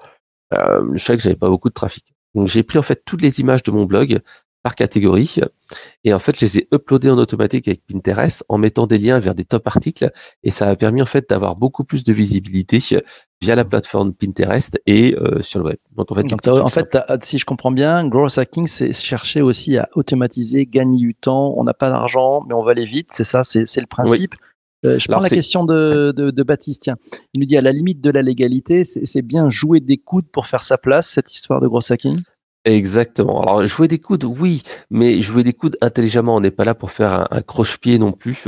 je 0.53 1.03
sais 1.03 1.17
que 1.17 1.23
j'avais 1.23 1.37
pas 1.37 1.49
beaucoup 1.49 1.71
de 1.71 1.75
trafic. 1.75 2.14
Donc 2.35 2.49
j'ai 2.49 2.63
pris 2.63 2.79
en 2.79 2.83
fait 2.83 3.03
toutes 3.05 3.23
les 3.23 3.41
images 3.41 3.63
de 3.63 3.71
mon 3.71 3.85
blog 3.85 4.21
par 4.65 4.75
catégorie 4.75 5.41
et 6.05 6.15
en 6.15 6.19
fait 6.19 6.35
je 6.37 6.41
les 6.47 6.59
ai 6.59 6.69
uploadées 6.73 7.11
en 7.11 7.19
automatique 7.19 7.69
avec 7.69 7.83
Pinterest 7.87 8.43
en 8.49 8.57
mettant 8.57 8.87
des 8.87 8.97
liens 8.97 9.19
vers 9.19 9.35
des 9.35 9.45
top 9.45 9.67
articles 9.67 10.11
et 10.43 10.51
ça 10.51 10.69
a 10.69 10.75
permis 10.75 11.03
en 11.03 11.07
fait 11.07 11.29
d'avoir 11.29 11.55
beaucoup 11.55 11.85
plus 11.85 12.03
de 12.03 12.15
visibilité 12.15 12.79
via 13.43 13.55
la 13.55 13.65
plateforme 13.67 14.15
Pinterest 14.15 14.81
et 14.87 15.15
euh, 15.17 15.43
sur 15.43 15.59
le 15.59 15.67
web. 15.67 15.77
Donc 15.95 16.11
en 16.11 16.15
fait, 16.15 16.33
en 16.33 16.69
fait 16.69 16.97
si 17.23 17.37
je 17.37 17.45
comprends 17.45 17.73
bien, 17.73 18.09
growth 18.09 18.39
hacking 18.39 18.67
c'est 18.67 18.95
chercher 18.95 19.43
aussi 19.43 19.77
à 19.77 19.91
automatiser, 19.95 20.65
gagner 20.65 20.97
du 20.97 21.15
temps. 21.15 21.53
On 21.59 21.65
n'a 21.65 21.75
pas 21.75 21.91
d'argent 21.91 22.43
mais 22.49 22.55
on 22.55 22.63
va 22.63 22.71
aller 22.71 22.87
vite, 22.87 23.09
c'est 23.11 23.25
ça, 23.25 23.45
c'est 23.45 23.61
le 23.77 23.87
principe. 23.87 24.35
Euh, 24.85 24.99
je 24.99 25.09
prends 25.09 25.21
la 25.21 25.31
question 25.31 25.65
de, 25.65 26.13
de, 26.15 26.31
de, 26.31 26.43
Baptiste. 26.43 26.83
Tiens. 26.83 26.97
Il 27.33 27.41
nous 27.41 27.47
dit 27.47 27.57
à 27.57 27.63
la 27.63 27.73
limite 27.73 28.01
de 28.01 28.11
la 28.11 28.23
légalité, 28.23 28.85
c'est 28.85 29.23
bien 29.23 29.49
jouer 29.49 29.81
des 29.81 29.97
coudes 29.97 30.27
pour 30.31 30.47
faire 30.47 30.63
sa 30.63 30.79
place, 30.79 31.09
cette 31.09 31.33
histoire 31.33 31.61
de 31.61 31.69
gros 31.69 31.93
hacking 31.93 32.21
Exactement. 32.67 33.43
Alors 33.43 33.67
jouer 33.67 33.89
des 33.89 33.99
coudes, 33.99 34.25
oui, 34.25 34.63
mais 34.89 35.21
jouer 35.21 35.45
des 35.45 35.53
coudes 35.53 35.77
intelligemment. 35.83 36.35
On 36.37 36.41
n'est 36.41 36.51
pas 36.51 36.65
là 36.65 36.75
pour 36.75 36.93
faire 36.93 37.13
un, 37.13 37.29
un 37.31 37.43
croche-pied 37.43 37.99
non 37.99 38.13
plus. 38.13 38.45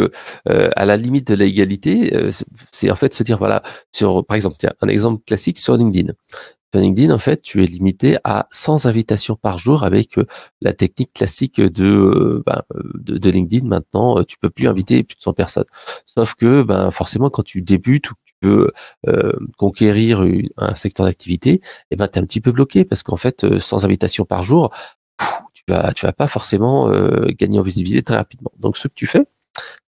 Euh, 0.48 0.70
à 0.74 0.86
la 0.86 0.96
limite 0.96 1.26
de 1.26 1.34
la 1.34 1.44
légalité, 1.44 2.16
euh, 2.16 2.30
c'est 2.70 2.90
en 2.90 2.96
fait 2.96 3.12
se 3.12 3.22
dire 3.22 3.36
voilà, 3.36 3.62
sur 3.92 4.24
par 4.24 4.34
exemple, 4.34 4.56
tiens, 4.58 4.72
un 4.80 4.88
exemple 4.88 5.22
classique 5.26 5.58
sur 5.58 5.76
LinkedIn. 5.76 6.14
Sur 6.72 6.82
LinkedIn, 6.82 7.14
en 7.14 7.18
fait, 7.18 7.42
tu 7.42 7.62
es 7.62 7.66
limité 7.66 8.18
à 8.24 8.48
100 8.50 8.86
invitations 8.86 9.36
par 9.36 9.58
jour 9.58 9.84
avec 9.84 10.18
euh, 10.18 10.26
la 10.60 10.72
technique 10.72 11.12
classique 11.12 11.60
de, 11.60 11.84
euh, 11.84 12.42
ben, 12.44 12.62
de, 12.94 13.18
de, 13.18 13.30
LinkedIn. 13.30 13.66
Maintenant, 13.66 14.22
tu 14.24 14.36
peux 14.38 14.50
plus 14.50 14.66
inviter 14.66 15.04
plus 15.04 15.16
de 15.16 15.22
100 15.22 15.32
personnes. 15.32 15.64
Sauf 16.06 16.34
que, 16.34 16.62
ben, 16.62 16.90
forcément, 16.90 17.30
quand 17.30 17.44
tu 17.44 17.62
débutes 17.62 18.10
ou 18.10 18.14
que 18.14 18.20
tu 18.42 18.48
veux 18.48 18.72
euh, 19.08 19.32
conquérir 19.56 20.24
un 20.56 20.74
secteur 20.74 21.06
d'activité, 21.06 21.60
eh 21.90 21.96
ben, 21.96 22.08
tu 22.08 22.18
es 22.18 22.22
un 22.22 22.26
petit 22.26 22.40
peu 22.40 22.52
bloqué 22.52 22.84
parce 22.84 23.02
qu'en 23.02 23.16
fait, 23.16 23.58
100 23.58 23.84
invitations 23.84 24.24
par 24.24 24.42
jour, 24.42 24.74
tu 25.54 25.62
vas, 25.68 25.92
tu 25.92 26.04
vas 26.04 26.12
pas 26.12 26.26
forcément 26.28 26.90
gagner 27.28 27.58
en 27.60 27.62
visibilité 27.62 28.02
très 28.02 28.16
rapidement. 28.16 28.50
Donc, 28.58 28.76
ce 28.76 28.88
que 28.88 28.94
tu 28.94 29.06
fais, 29.06 29.24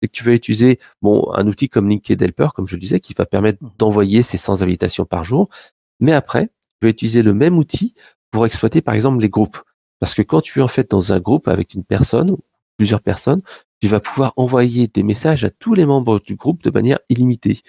c'est 0.01 0.07
que 0.09 0.13
tu 0.13 0.23
vas 0.23 0.33
utiliser 0.33 0.79
bon 1.01 1.31
un 1.33 1.47
outil 1.47 1.69
comme 1.69 1.89
LinkedIn 1.89 2.23
Helper, 2.23 2.49
comme 2.53 2.67
je 2.67 2.75
le 2.75 2.81
disais, 2.81 2.99
qui 2.99 3.13
va 3.13 3.25
permettre 3.25 3.63
mmh. 3.63 3.71
d'envoyer 3.79 4.21
ces 4.23 4.37
100 4.37 4.61
invitations 4.61 5.05
par 5.05 5.23
jour. 5.23 5.49
Mais 5.99 6.11
après, 6.11 6.49
utiliser 6.89 7.23
le 7.23 7.33
même 7.33 7.57
outil 7.57 7.93
pour 8.31 8.45
exploiter 8.45 8.81
par 8.81 8.93
exemple 8.93 9.21
les 9.21 9.29
groupes. 9.29 9.61
Parce 9.99 10.13
que 10.13 10.21
quand 10.21 10.41
tu 10.41 10.59
es 10.59 10.61
en 10.61 10.67
fait 10.67 10.89
dans 10.91 11.13
un 11.13 11.19
groupe 11.19 11.47
avec 11.47 11.73
une 11.73 11.83
personne, 11.83 12.35
plusieurs 12.77 13.01
personnes, 13.01 13.41
tu 13.81 13.87
vas 13.87 13.99
pouvoir 13.99 14.33
envoyer 14.35 14.87
des 14.87 15.03
messages 15.03 15.43
à 15.43 15.49
tous 15.49 15.73
les 15.73 15.85
membres 15.85 16.19
du 16.19 16.35
groupe 16.35 16.63
de 16.63 16.69
manière 16.69 16.99
illimitée. 17.09 17.59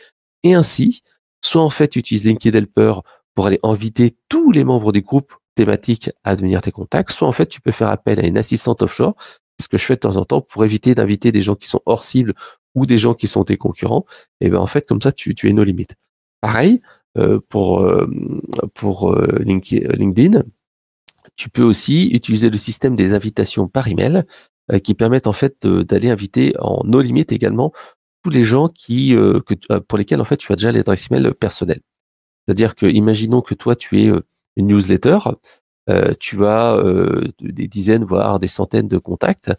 Et 0.43 0.55
ainsi, 0.55 1.03
soit 1.43 1.63
en 1.63 1.71
fait 1.71 1.89
tu 1.89 1.99
utilises 1.99 2.25
LinkedIn 2.25 2.59
Helper 2.59 2.95
pour 3.35 3.47
aller 3.47 3.61
inviter 3.63 4.17
tous 4.29 4.51
les 4.51 4.65
membres 4.65 4.93
du 4.93 5.03
groupe 5.03 5.35
thématiques 5.55 6.11
à 6.25 6.37
devenir 6.37 6.63
tes 6.63 6.73
contacts, 6.73 7.11
soit 7.11 7.29
en 7.29 7.33
fait 7.33 7.47
tu 7.47 7.61
peux 7.61 7.73
faire 7.73 7.89
appel 7.89 8.21
à 8.21 8.27
une 8.27 8.39
assistante 8.39 8.83
offshore, 8.83 9.15
ce 9.61 9.69
que 9.69 9.79
je 9.79 9.85
fais 9.85 9.95
de 9.95 10.01
temps 10.01 10.17
en 10.17 10.25
temps 10.25 10.41
pour 10.41 10.65
éviter 10.65 10.95
d'inviter 10.95 11.33
des 11.33 11.41
gens 11.41 11.55
qui 11.55 11.69
sont 11.69 11.81
hors 11.87 12.05
cible 12.05 12.35
ou 12.75 12.87
des 12.87 12.99
gens 12.99 13.15
qui 13.15 13.27
sont 13.27 13.45
tes 13.45 13.57
concurrents. 13.57 14.05
Et 14.41 14.51
ben 14.51 14.59
en 14.59 14.67
fait 14.67 14.87
comme 14.87 15.01
ça 15.01 15.13
tu, 15.13 15.35
tu 15.35 15.49
es 15.49 15.53
nos 15.53 15.65
limites. 15.65 15.95
Pareil, 16.41 16.81
pour, 17.49 17.81
euh, 17.81 18.07
pour 18.75 19.13
euh, 19.13 19.39
LinkedIn. 19.39 20.43
Tu 21.35 21.49
peux 21.49 21.63
aussi 21.63 22.09
utiliser 22.09 22.51
le 22.51 22.59
système 22.59 22.95
des 22.95 23.15
invitations 23.15 23.69
par 23.69 23.89
email 23.89 24.23
qui 24.83 24.95
permettent 24.95 25.29
en 25.29 25.33
fait 25.33 25.65
d'aller 25.65 26.11
inviter 26.11 26.55
en 26.59 26.83
no 26.85 27.01
limite 27.01 27.31
également 27.31 27.73
tous 28.25 28.31
les 28.31 28.43
gens 28.43 28.69
qui 28.69 29.15
pour 29.87 29.99
lesquels 29.99 30.21
en 30.21 30.25
fait 30.25 30.39
tu 30.39 30.53
as 30.53 30.57
déjà 30.57 30.73
l'adresse 30.73 31.09
email 31.11 31.33
personnelle. 31.35 31.81
C'est-à-dire 32.45 32.75
que 32.75 32.87
imaginons 32.87 33.43
que 33.43 33.55
toi 33.55 33.77
tu 33.77 34.01
es 34.01 34.11
une 34.57 34.67
newsletter, 34.67 35.19
tu 36.19 36.45
as 36.47 36.83
des 37.41 37.69
dizaines 37.69 38.05
voire 38.05 38.41
des 38.41 38.49
centaines 38.49 38.89
de 38.89 38.99
contacts, 38.99 39.53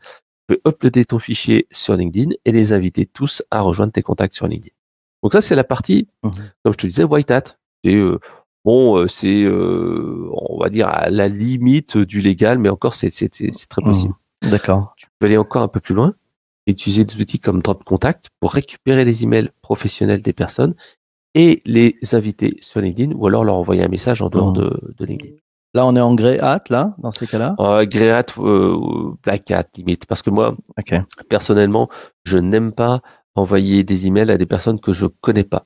tu 0.50 0.56
peux 0.56 0.70
uploader 0.70 1.06
ton 1.06 1.20
fichier 1.20 1.68
sur 1.72 1.96
LinkedIn 1.96 2.32
et 2.44 2.52
les 2.52 2.74
inviter 2.74 3.06
tous 3.06 3.44
à 3.50 3.62
rejoindre 3.62 3.94
tes 3.94 4.02
contacts 4.02 4.34
sur 4.34 4.48
LinkedIn. 4.48 4.76
Donc 5.24 5.34
ça, 5.34 5.42
c'est 5.42 5.56
la 5.56 5.64
partie, 5.64 6.08
mmh 6.24 6.30
comme 6.64 6.74
je 6.74 6.78
te 6.78 6.88
disais, 6.88 7.04
white 7.04 7.32
hat. 7.32 7.44
Et 7.84 7.96
euh, 7.96 8.20
bon, 8.66 8.98
euh, 8.98 9.08
c'est, 9.08 9.44
euh, 9.44 10.30
on 10.32 10.60
va 10.60 10.70
dire, 10.70 10.88
à 10.88 11.10
la 11.10 11.28
limite 11.28 11.98
du 11.98 12.20
légal, 12.20 12.60
mais 12.60 12.70
encore, 12.70 12.94
c'est, 12.94 13.10
c'est, 13.10 13.30
très 13.70 13.82
possible. 13.82 14.14
Mmh. 14.44 14.50
D'accord. 14.50 14.94
Tu 14.98 15.08
peux 15.20 15.26
aller 15.26 15.38
encore 15.38 15.64
un 15.64 15.68
peu 15.68 15.80
plus 15.80 15.96
loin 15.96 16.14
et 16.66 16.72
utiliser 16.72 17.06
des 17.06 17.20
outils 17.20 17.40
comme 17.40 17.62
Drop 17.62 17.84
Contact 17.84 18.30
pour 18.40 18.54
récupérer 18.54 19.06
les 19.06 19.24
emails 19.24 19.50
professionnels 19.62 20.22
des 20.22 20.34
personnes 20.34 20.76
et 21.34 21.62
les 21.66 21.98
inviter 22.14 22.58
sur 22.62 22.82
LinkedIn 22.82 23.14
ou 23.14 23.28
alors 23.28 23.44
leur 23.44 23.56
envoyer 23.56 23.84
un 23.84 23.88
message 23.88 24.22
en 24.22 24.30
dehors 24.30 24.52
mmh. 24.52 24.58
de, 24.58 24.94
de 24.98 25.06
LinkedIn. 25.06 25.36
Là, 25.74 25.86
on 25.86 25.96
est 25.96 26.02
en 26.02 26.16
grey 26.16 26.40
hat, 26.42 26.64
là, 26.70 26.96
dans 26.98 27.12
ces 27.12 27.28
cas-là? 27.28 27.56
Euh, 27.60 27.86
grey 27.86 28.10
hat, 28.10 28.26
euh, 28.40 29.12
black 29.22 29.52
hat 29.52 29.66
limite, 29.76 30.06
parce 30.06 30.22
que 30.22 30.30
moi, 30.30 30.56
personnellement, 31.30 31.90
je 32.24 32.38
n'aime 32.38 32.72
pas 32.72 33.02
envoyer 33.38 33.84
des 33.84 34.08
emails 34.08 34.32
à 34.32 34.38
des 34.38 34.46
personnes 34.46 34.80
que 34.80 34.94
je 34.94 35.06
connais 35.06 35.44
pas. 35.44 35.66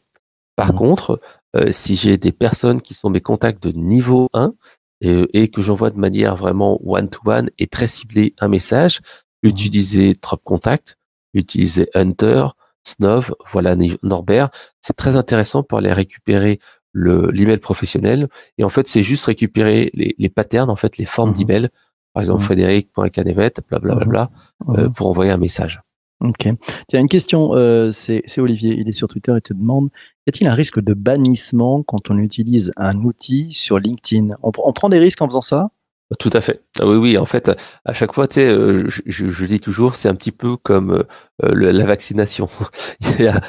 Par 0.55 0.69
Mhm. 0.73 0.75
contre, 0.77 1.21
euh, 1.55 1.71
si 1.71 1.95
j'ai 1.95 2.17
des 2.17 2.31
personnes 2.31 2.81
qui 2.81 2.93
sont 2.93 3.09
mes 3.09 3.21
contacts 3.21 3.63
de 3.63 3.71
niveau 3.71 4.29
1 4.33 4.53
et, 5.01 5.25
et 5.43 5.47
que 5.47 5.61
j'envoie 5.61 5.89
de 5.89 5.97
manière 5.97 6.35
vraiment 6.35 6.79
one-to-one 6.85 7.49
et 7.57 7.67
très 7.67 7.87
ciblée 7.87 8.33
un 8.39 8.47
message, 8.47 8.99
Mhm. 9.43 9.49
utiliser 9.51 10.13
Drop 10.21 10.41
Contact, 10.43 10.97
utiliser 11.33 11.89
Hunter, 11.95 12.47
Snov, 12.83 13.33
voilà 13.51 13.75
Norbert, 14.03 14.49
c'est 14.81 14.95
très 14.95 15.15
intéressant 15.15 15.63
pour 15.63 15.77
aller 15.79 15.93
récupérer 15.93 16.59
le 16.93 17.31
l'email 17.31 17.57
professionnel 17.57 18.27
et 18.57 18.63
en 18.65 18.69
fait 18.69 18.87
c'est 18.87 19.01
juste 19.03 19.25
récupérer 19.25 19.91
les, 19.93 20.13
les 20.17 20.29
patterns 20.29 20.69
en 20.69 20.75
fait 20.75 20.97
les 20.97 21.05
formes 21.05 21.29
Mhm. 21.29 21.35
d'email 21.37 21.69
par 22.13 22.21
exemple 22.21 22.41
Mhm. 22.41 22.45
frédéric.canevet 22.47 23.53
blablabla 23.69 24.29
euh, 24.69 24.87
Mhm. 24.87 24.93
pour 24.93 25.07
envoyer 25.07 25.31
un 25.31 25.37
message 25.37 25.79
Ok. 26.21 26.47
Tiens, 26.87 26.99
une 26.99 27.09
question, 27.09 27.55
euh, 27.55 27.91
c'est 27.91 28.23
Olivier, 28.37 28.75
il 28.77 28.87
est 28.87 28.93
sur 28.93 29.07
Twitter 29.07 29.33
et 29.35 29.41
te 29.41 29.53
demande, 29.53 29.89
y 30.27 30.29
a-t-il 30.29 30.47
un 30.47 30.53
risque 30.53 30.79
de 30.79 30.93
bannissement 30.93 31.81
quand 31.81 32.11
on 32.11 32.17
utilise 32.19 32.71
un 32.77 32.97
outil 33.03 33.51
sur 33.53 33.79
LinkedIn? 33.79 34.35
On, 34.43 34.51
pr- 34.51 34.61
on 34.63 34.73
prend 34.73 34.89
des 34.89 34.99
risques 34.99 35.21
en 35.21 35.27
faisant 35.27 35.41
ça? 35.41 35.71
Tout 36.19 36.29
à 36.33 36.41
fait. 36.41 36.61
Ah 36.79 36.85
Oui, 36.85 36.97
oui. 36.97 37.17
En 37.17 37.25
fait, 37.25 37.51
à 37.85 37.93
chaque 37.93 38.13
fois, 38.13 38.27
tu 38.27 38.41
sais, 38.41 38.45
euh, 38.45 38.83
je, 38.87 39.45
dis 39.45 39.61
toujours, 39.61 39.95
c'est 39.95 40.09
un 40.09 40.15
petit 40.15 40.33
peu 40.33 40.57
comme 40.57 41.05
euh, 41.43 41.53
la 41.55 41.85
vaccination. 41.85 42.49
Il 43.19 43.25
y 43.25 43.27
a 43.27 43.41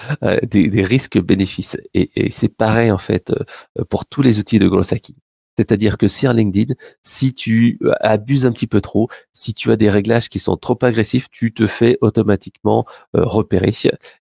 des, 0.47 0.85
risques-bénéfices, 0.85 1.77
et, 1.93 2.11
et 2.15 2.31
c'est 2.31 2.49
pareil 2.49 2.91
en 2.91 2.99
fait 2.99 3.33
pour 3.91 4.07
tous 4.07 4.23
les 4.23 4.39
outils 4.39 4.61
de 4.61 4.69
growth 4.69 4.93
hacking. 4.93 5.17
C'est-à-dire 5.57 5.99
que 5.99 6.09
sur 6.09 6.33
LinkedIn, 6.33 6.75
si 7.03 7.35
tu 7.35 7.79
euh, 7.83 7.93
abuses 8.01 8.47
un 8.47 8.53
petit 8.53 8.67
peu 8.67 8.81
trop, 8.81 9.09
si 9.33 9.53
tu 9.55 9.71
as 9.71 9.77
des 9.77 9.91
réglages 9.91 10.29
qui 10.29 10.39
sont 10.39 10.57
trop 10.57 10.79
agressifs, 10.83 11.29
tu 11.31 11.53
te 11.53 11.67
fais 11.67 11.99
automatiquement 12.01 12.87
euh, 13.17 13.25
repérer. 13.25 13.73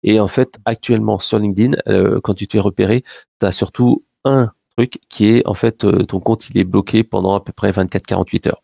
Et 0.02 0.20
en 0.20 0.28
fait, 0.28 0.56
actuellement 0.64 1.18
sur 1.18 1.38
LinkedIn, 1.38 1.76
euh, 1.88 2.20
quand 2.22 2.34
tu 2.34 2.46
te 2.46 2.52
fais 2.52 2.60
repérer, 2.60 3.02
tu 3.40 3.46
as 3.46 3.52
surtout 3.52 4.04
un 4.24 4.50
truc 4.76 5.00
qui 5.08 5.26
est 5.28 5.46
en 5.46 5.54
fait 5.54 5.84
euh, 5.84 6.04
ton 6.04 6.20
compte 6.20 6.50
il 6.50 6.58
est 6.58 6.64
bloqué 6.64 7.02
pendant 7.02 7.34
à 7.34 7.40
peu 7.42 7.52
près 7.52 7.70
24-48 7.72 8.48
heures. 8.48 8.62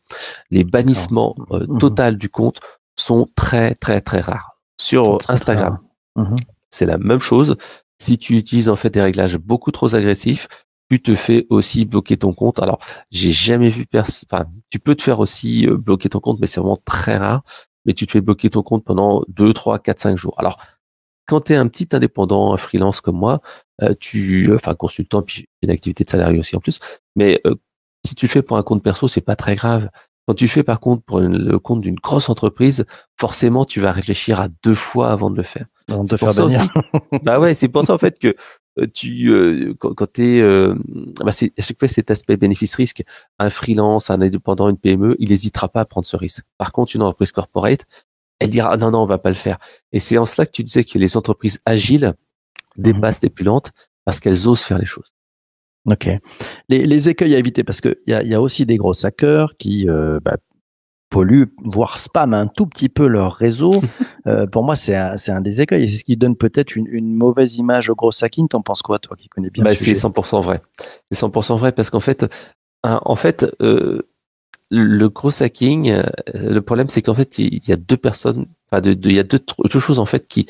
Les 0.50 0.64
bannissements 0.64 1.34
Mhm. 1.50 1.78
total 1.78 2.16
du 2.18 2.28
compte 2.28 2.60
sont 2.96 3.26
très 3.34 3.74
très 3.74 4.00
très 4.00 4.20
rares. 4.20 4.58
Sur 4.78 5.18
très, 5.18 5.32
Instagram. 5.32 5.78
Mhm. 6.16 6.36
c'est 6.70 6.86
la 6.86 6.98
même 6.98 7.20
chose. 7.20 7.56
Si 7.98 8.18
tu 8.18 8.36
utilises 8.36 8.68
en 8.68 8.76
fait 8.76 8.90
des 8.90 9.00
réglages 9.00 9.38
beaucoup 9.38 9.70
trop 9.70 9.94
agressifs, 9.94 10.48
tu 10.96 11.02
te 11.02 11.14
fais 11.14 11.46
aussi 11.50 11.84
bloquer 11.84 12.16
ton 12.16 12.32
compte. 12.32 12.58
Alors, 12.60 12.78
j'ai 13.10 13.32
jamais 13.32 13.68
vu 13.68 13.86
personne. 13.86 14.28
Enfin, 14.30 14.44
tu 14.70 14.78
peux 14.78 14.94
te 14.94 15.02
faire 15.02 15.20
aussi 15.20 15.66
euh, 15.66 15.76
bloquer 15.76 16.08
ton 16.08 16.20
compte, 16.20 16.38
mais 16.40 16.46
c'est 16.46 16.60
vraiment 16.60 16.78
très 16.84 17.16
rare. 17.16 17.42
Mais 17.84 17.94
tu 17.94 18.06
te 18.06 18.12
fais 18.12 18.20
bloquer 18.20 18.50
ton 18.50 18.62
compte 18.62 18.84
pendant 18.84 19.22
2, 19.28 19.52
3, 19.52 19.78
4, 19.78 19.98
5 20.00 20.16
jours. 20.16 20.34
Alors, 20.38 20.56
quand 21.26 21.40
tu 21.40 21.52
es 21.52 21.56
un 21.56 21.68
petit 21.68 21.88
indépendant, 21.92 22.52
un 22.52 22.56
freelance 22.56 23.00
comme 23.00 23.16
moi, 23.16 23.40
euh, 23.82 23.94
tu, 23.98 24.52
enfin 24.54 24.74
consultant, 24.74 25.22
puis 25.22 25.36
j'ai 25.40 25.46
une 25.62 25.70
activité 25.70 26.04
de 26.04 26.08
salarié 26.08 26.38
aussi 26.38 26.54
en 26.56 26.60
plus. 26.60 26.78
Mais 27.16 27.40
euh, 27.46 27.54
si 28.06 28.14
tu 28.14 28.26
le 28.26 28.30
fais 28.30 28.42
pour 28.42 28.56
un 28.56 28.62
compte 28.62 28.82
perso, 28.82 29.08
c'est 29.08 29.20
pas 29.20 29.36
très 29.36 29.54
grave. 29.56 29.88
Quand 30.28 30.34
tu 30.34 30.44
le 30.44 30.50
fais 30.50 30.62
par 30.62 30.78
contre 30.78 31.02
pour 31.02 31.18
une- 31.20 31.36
le 31.38 31.58
compte 31.58 31.80
d'une 31.80 31.96
grosse 31.96 32.28
entreprise, 32.28 32.84
forcément 33.18 33.64
tu 33.64 33.80
vas 33.80 33.90
réfléchir 33.92 34.40
à 34.40 34.48
deux 34.64 34.74
fois 34.74 35.10
avant 35.10 35.30
de 35.30 35.36
le 35.36 35.42
faire. 35.42 35.66
Pour 36.10 36.18
faire 36.18 36.32
bannir. 36.44 36.60
aussi. 36.62 37.22
bah 37.24 37.40
ouais, 37.40 37.54
c'est 37.54 37.68
pour 37.68 37.84
ça 37.84 37.94
en 37.94 37.98
fait 37.98 38.18
que 38.20 38.34
tu 38.92 39.30
euh, 39.30 39.74
quand, 39.78 39.94
quand 39.94 40.12
t'es 40.12 40.40
euh, 40.40 40.74
bah 41.24 41.32
c'est 41.32 41.52
à 41.58 41.62
chaque 41.62 41.78
fois 41.78 41.88
cet 41.88 42.10
aspect 42.10 42.36
bénéfice-risque. 42.36 43.02
Un 43.38 43.50
freelance, 43.50 44.10
un 44.10 44.20
indépendant, 44.20 44.68
une 44.68 44.78
PME, 44.78 45.16
il 45.18 45.30
n'hésitera 45.30 45.68
pas 45.68 45.80
à 45.80 45.84
prendre 45.84 46.06
ce 46.06 46.16
risque. 46.16 46.44
Par 46.58 46.72
contre, 46.72 46.96
une 46.96 47.02
entreprise 47.02 47.32
corporate, 47.32 47.84
elle 48.38 48.50
dira 48.50 48.76
non 48.76 48.90
non, 48.90 49.02
on 49.02 49.06
va 49.06 49.18
pas 49.18 49.28
le 49.28 49.34
faire. 49.34 49.58
Et 49.92 49.98
c'est 49.98 50.18
en 50.18 50.26
cela 50.26 50.46
que 50.46 50.52
tu 50.52 50.64
disais 50.64 50.84
que 50.84 50.98
les 50.98 51.16
entreprises 51.16 51.60
agiles 51.66 52.14
dépassent 52.76 53.22
les 53.22 53.30
plus 53.30 53.44
lentes 53.44 53.72
parce 54.04 54.20
qu'elles 54.20 54.48
osent 54.48 54.62
faire 54.62 54.78
les 54.78 54.86
choses. 54.86 55.12
Ok. 55.86 56.08
Les, 56.68 56.86
les 56.86 57.08
écueils 57.08 57.34
à 57.34 57.38
éviter, 57.38 57.64
parce 57.64 57.80
qu'il 57.80 57.96
y 58.06 58.12
a, 58.12 58.22
y 58.22 58.34
a 58.34 58.40
aussi 58.40 58.66
des 58.66 58.76
gros 58.76 59.04
hackers 59.04 59.56
qui 59.58 59.88
euh, 59.88 60.20
bah, 60.22 60.36
polluent, 61.12 61.52
voire 61.62 61.98
spamment 62.00 62.38
un 62.38 62.46
tout 62.48 62.66
petit 62.66 62.88
peu 62.88 63.06
leur 63.06 63.34
réseau. 63.34 63.80
Euh, 64.28 64.46
pour 64.46 64.62
moi, 64.62 64.76
c'est 64.76 64.94
un, 64.94 65.16
un 65.28 65.40
des 65.40 65.60
écueils. 65.60 65.82
Et 65.82 65.86
c'est 65.88 65.96
ce 65.96 66.04
qui 66.04 66.16
donne 66.16 66.36
peut-être 66.36 66.76
une, 66.76 66.86
une 66.86 67.12
mauvaise 67.12 67.56
image 67.56 67.90
au 67.90 67.96
gros 67.96 68.12
hacking. 68.22 68.46
T'en 68.46 68.62
penses 68.62 68.80
quoi, 68.80 69.00
toi 69.00 69.16
qui 69.16 69.28
connais 69.28 69.50
bien 69.50 69.64
Bah, 69.64 69.74
c'est 69.74 69.96
sujet 69.96 70.06
100% 70.06 70.40
vrai. 70.44 70.62
C'est 71.10 71.18
100% 71.20 71.58
vrai 71.58 71.72
parce 71.72 71.90
qu'en 71.90 71.98
fait, 71.98 72.24
en 72.84 73.16
fait, 73.16 73.44
euh, 73.60 74.02
le 74.70 75.08
gros 75.08 75.42
hacking, 75.42 75.90
euh, 75.90 76.02
le 76.32 76.60
problème 76.60 76.88
c'est 76.88 77.02
qu'en 77.02 77.14
fait, 77.14 77.36
il 77.40 77.66
y 77.68 77.72
a 77.72 77.76
deux 77.76 77.96
personnes, 77.96 78.46
enfin, 78.70 78.80
de, 78.80 78.94
de- 78.94 79.08
il 79.10 79.16
y 79.16 79.18
a 79.18 79.24
deux, 79.24 79.40
choses 79.80 79.98
en 79.98 80.06
fait 80.06 80.28
qui 80.28 80.46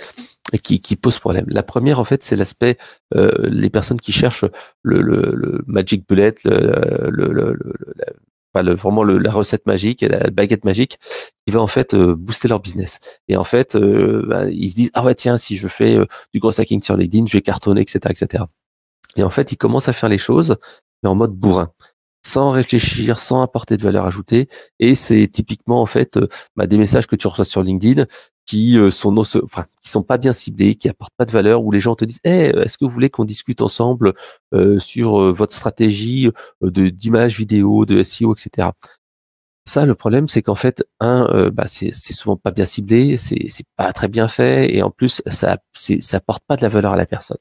qui, 0.62 0.82
qui 0.82 0.96
posent 0.96 1.18
problème. 1.18 1.46
La 1.48 1.62
première, 1.62 1.98
en 1.98 2.04
fait, 2.04 2.22
c'est 2.22 2.36
l'aspect 2.36 2.76
les 3.14 3.70
personnes 3.70 4.00
qui 4.00 4.12
cherchent 4.12 4.44
le, 4.82 5.00
le, 5.00 5.32
le 5.34 5.64
magic 5.66 6.06
bullet, 6.06 6.34
le, 6.44 7.56
enfin, 8.54 8.62
le- 8.62 8.74
vraiment 8.74 9.02
le- 9.04 9.18
la 9.18 9.32
recette 9.32 9.66
magique, 9.66 10.02
la 10.02 10.30
baguette 10.30 10.64
magique, 10.64 10.98
qui 11.46 11.52
va 11.52 11.60
en 11.60 11.66
fait 11.66 11.94
euh, 11.94 12.14
booster 12.14 12.48
leur 12.48 12.60
business. 12.60 12.98
Et 13.28 13.36
en 13.36 13.44
fait, 13.44 13.74
euh, 13.76 14.24
bah, 14.28 14.46
ils 14.50 14.70
se 14.70 14.74
disent 14.76 14.90
ah 14.94 15.04
ouais 15.04 15.14
tiens, 15.14 15.38
si 15.38 15.56
je 15.56 15.68
fais 15.68 15.96
euh, 15.98 16.06
du 16.34 16.40
gros 16.40 16.58
hacking 16.60 16.82
sur 16.82 16.96
LinkedIn, 16.96 17.26
je 17.26 17.32
vais 17.34 17.42
cartonner, 17.42 17.80
etc., 17.82 18.00
etc. 18.10 18.44
Et 19.16 19.22
en 19.22 19.30
fait, 19.30 19.52
ils 19.52 19.56
commencent 19.56 19.88
à 19.88 19.92
faire 19.92 20.08
les 20.08 20.18
choses, 20.18 20.56
mais 21.02 21.08
en 21.10 21.14
mode 21.14 21.32
bourrin, 21.32 21.70
sans 22.24 22.50
réfléchir, 22.52 23.18
sans 23.18 23.42
apporter 23.42 23.76
de 23.76 23.82
valeur 23.82 24.06
ajoutée. 24.06 24.48
Et 24.78 24.94
c'est 24.94 25.28
typiquement 25.28 25.82
en 25.82 25.86
fait 25.86 26.18
bah, 26.56 26.66
des 26.66 26.78
messages 26.78 27.06
que 27.06 27.16
tu 27.16 27.26
reçois 27.26 27.44
sur 27.44 27.62
LinkedIn 27.62 28.06
qui 28.46 28.78
euh, 28.78 28.90
sont 28.90 29.16
enfin, 29.18 29.64
qui 29.80 29.88
sont 29.88 30.02
pas 30.02 30.18
bien 30.18 30.32
ciblés, 30.32 30.74
qui 30.74 30.88
apportent 30.88 31.14
pas 31.16 31.24
de 31.24 31.32
valeur, 31.32 31.62
où 31.62 31.70
les 31.70 31.80
gens 31.80 31.94
te 31.94 32.04
disent 32.04 32.20
hey, 32.24 32.50
est-ce 32.56 32.78
que 32.78 32.84
vous 32.84 32.90
voulez 32.90 33.10
qu'on 33.10 33.24
discute 33.24 33.62
ensemble 33.62 34.14
euh, 34.54 34.78
sur 34.80 35.20
euh, 35.20 35.32
votre 35.32 35.54
stratégie 35.54 36.28
euh, 36.62 36.70
de 36.70 36.88
d'image 36.88 37.38
vidéo, 37.38 37.86
de 37.86 38.02
SEO, 38.02 38.34
etc. 38.34 38.70
Ça, 39.64 39.86
le 39.86 39.94
problème, 39.94 40.26
c'est 40.26 40.42
qu'en 40.42 40.56
fait, 40.56 40.84
un, 40.98 41.28
euh, 41.32 41.50
bah, 41.50 41.68
c'est 41.68 41.92
souvent 41.92 42.36
pas 42.36 42.50
bien 42.50 42.64
ciblé, 42.64 43.16
c'est 43.16 43.64
pas 43.76 43.92
très 43.92 44.08
bien 44.08 44.26
fait, 44.26 44.74
et 44.74 44.82
en 44.82 44.90
plus, 44.90 45.22
ça 45.26 45.58
ça 45.74 46.16
apporte 46.16 46.44
pas 46.46 46.56
de 46.56 46.62
la 46.62 46.68
valeur 46.68 46.92
à 46.92 46.96
la 46.96 47.06
personne. 47.06 47.38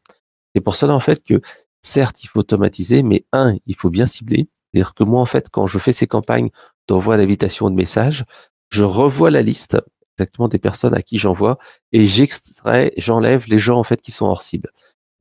C'est 0.55 0.61
pour 0.61 0.75
cela 0.75 0.93
en 0.93 0.99
fait 0.99 1.23
que 1.23 1.41
certes, 1.81 2.23
il 2.23 2.27
faut 2.27 2.39
automatiser, 2.39 3.03
mais 3.03 3.25
un, 3.33 3.55
il 3.65 3.75
faut 3.75 3.89
bien 3.89 4.05
cibler. 4.05 4.49
C'est-à-dire 4.73 4.93
que 4.93 5.03
moi, 5.03 5.21
en 5.21 5.25
fait, 5.25 5.49
quand 5.49 5.67
je 5.67 5.79
fais 5.79 5.93
ces 5.93 6.07
campagnes 6.07 6.49
d'envoi 6.87 7.17
d'invitation 7.17 7.69
de 7.69 7.75
messages, 7.75 8.25
je 8.69 8.83
revois 8.83 9.31
la 9.31 9.41
liste 9.41 9.77
exactement 10.17 10.47
des 10.47 10.59
personnes 10.59 10.93
à 10.93 11.01
qui 11.01 11.17
j'envoie 11.17 11.57
et 11.91 12.05
j'extrais, 12.05 12.93
j'enlève 12.97 13.45
les 13.47 13.57
gens 13.57 13.79
en 13.79 13.83
fait 13.83 14.01
qui 14.01 14.11
sont 14.11 14.25
hors 14.25 14.41
cible. 14.41 14.69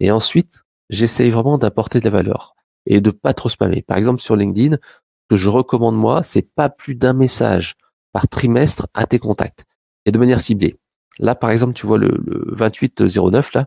Et 0.01 0.11
ensuite, 0.11 0.65
j'essaye 0.89 1.31
vraiment 1.31 1.59
d'apporter 1.59 2.01
de 2.01 2.05
la 2.05 2.11
valeur 2.11 2.55
et 2.87 3.01
de 3.01 3.11
pas 3.11 3.35
trop 3.35 3.49
spammer. 3.49 3.83
Par 3.83 3.97
exemple, 3.97 4.21
sur 4.21 4.37
LinkedIn, 4.37 4.77
ce 4.77 5.27
que 5.29 5.37
je 5.37 5.49
recommande 5.49 5.97
moi, 5.97 6.23
c'est 6.23 6.43
pas 6.55 6.69
plus 6.69 6.95
d'un 6.95 7.13
message 7.13 7.77
par 8.13 8.29
trimestre 8.29 8.89
à 8.95 9.07
tes 9.07 9.19
contacts 9.19 9.65
et 10.07 10.13
de 10.13 10.19
manière 10.19 10.41
ciblée. 10.41 10.79
Là, 11.19 11.35
par 11.35 11.51
exemple, 11.51 11.75
tu 11.75 11.87
vois 11.87 11.99
le, 11.99 12.09
le 12.09 12.55
2809 12.57 13.53
là, 13.55 13.67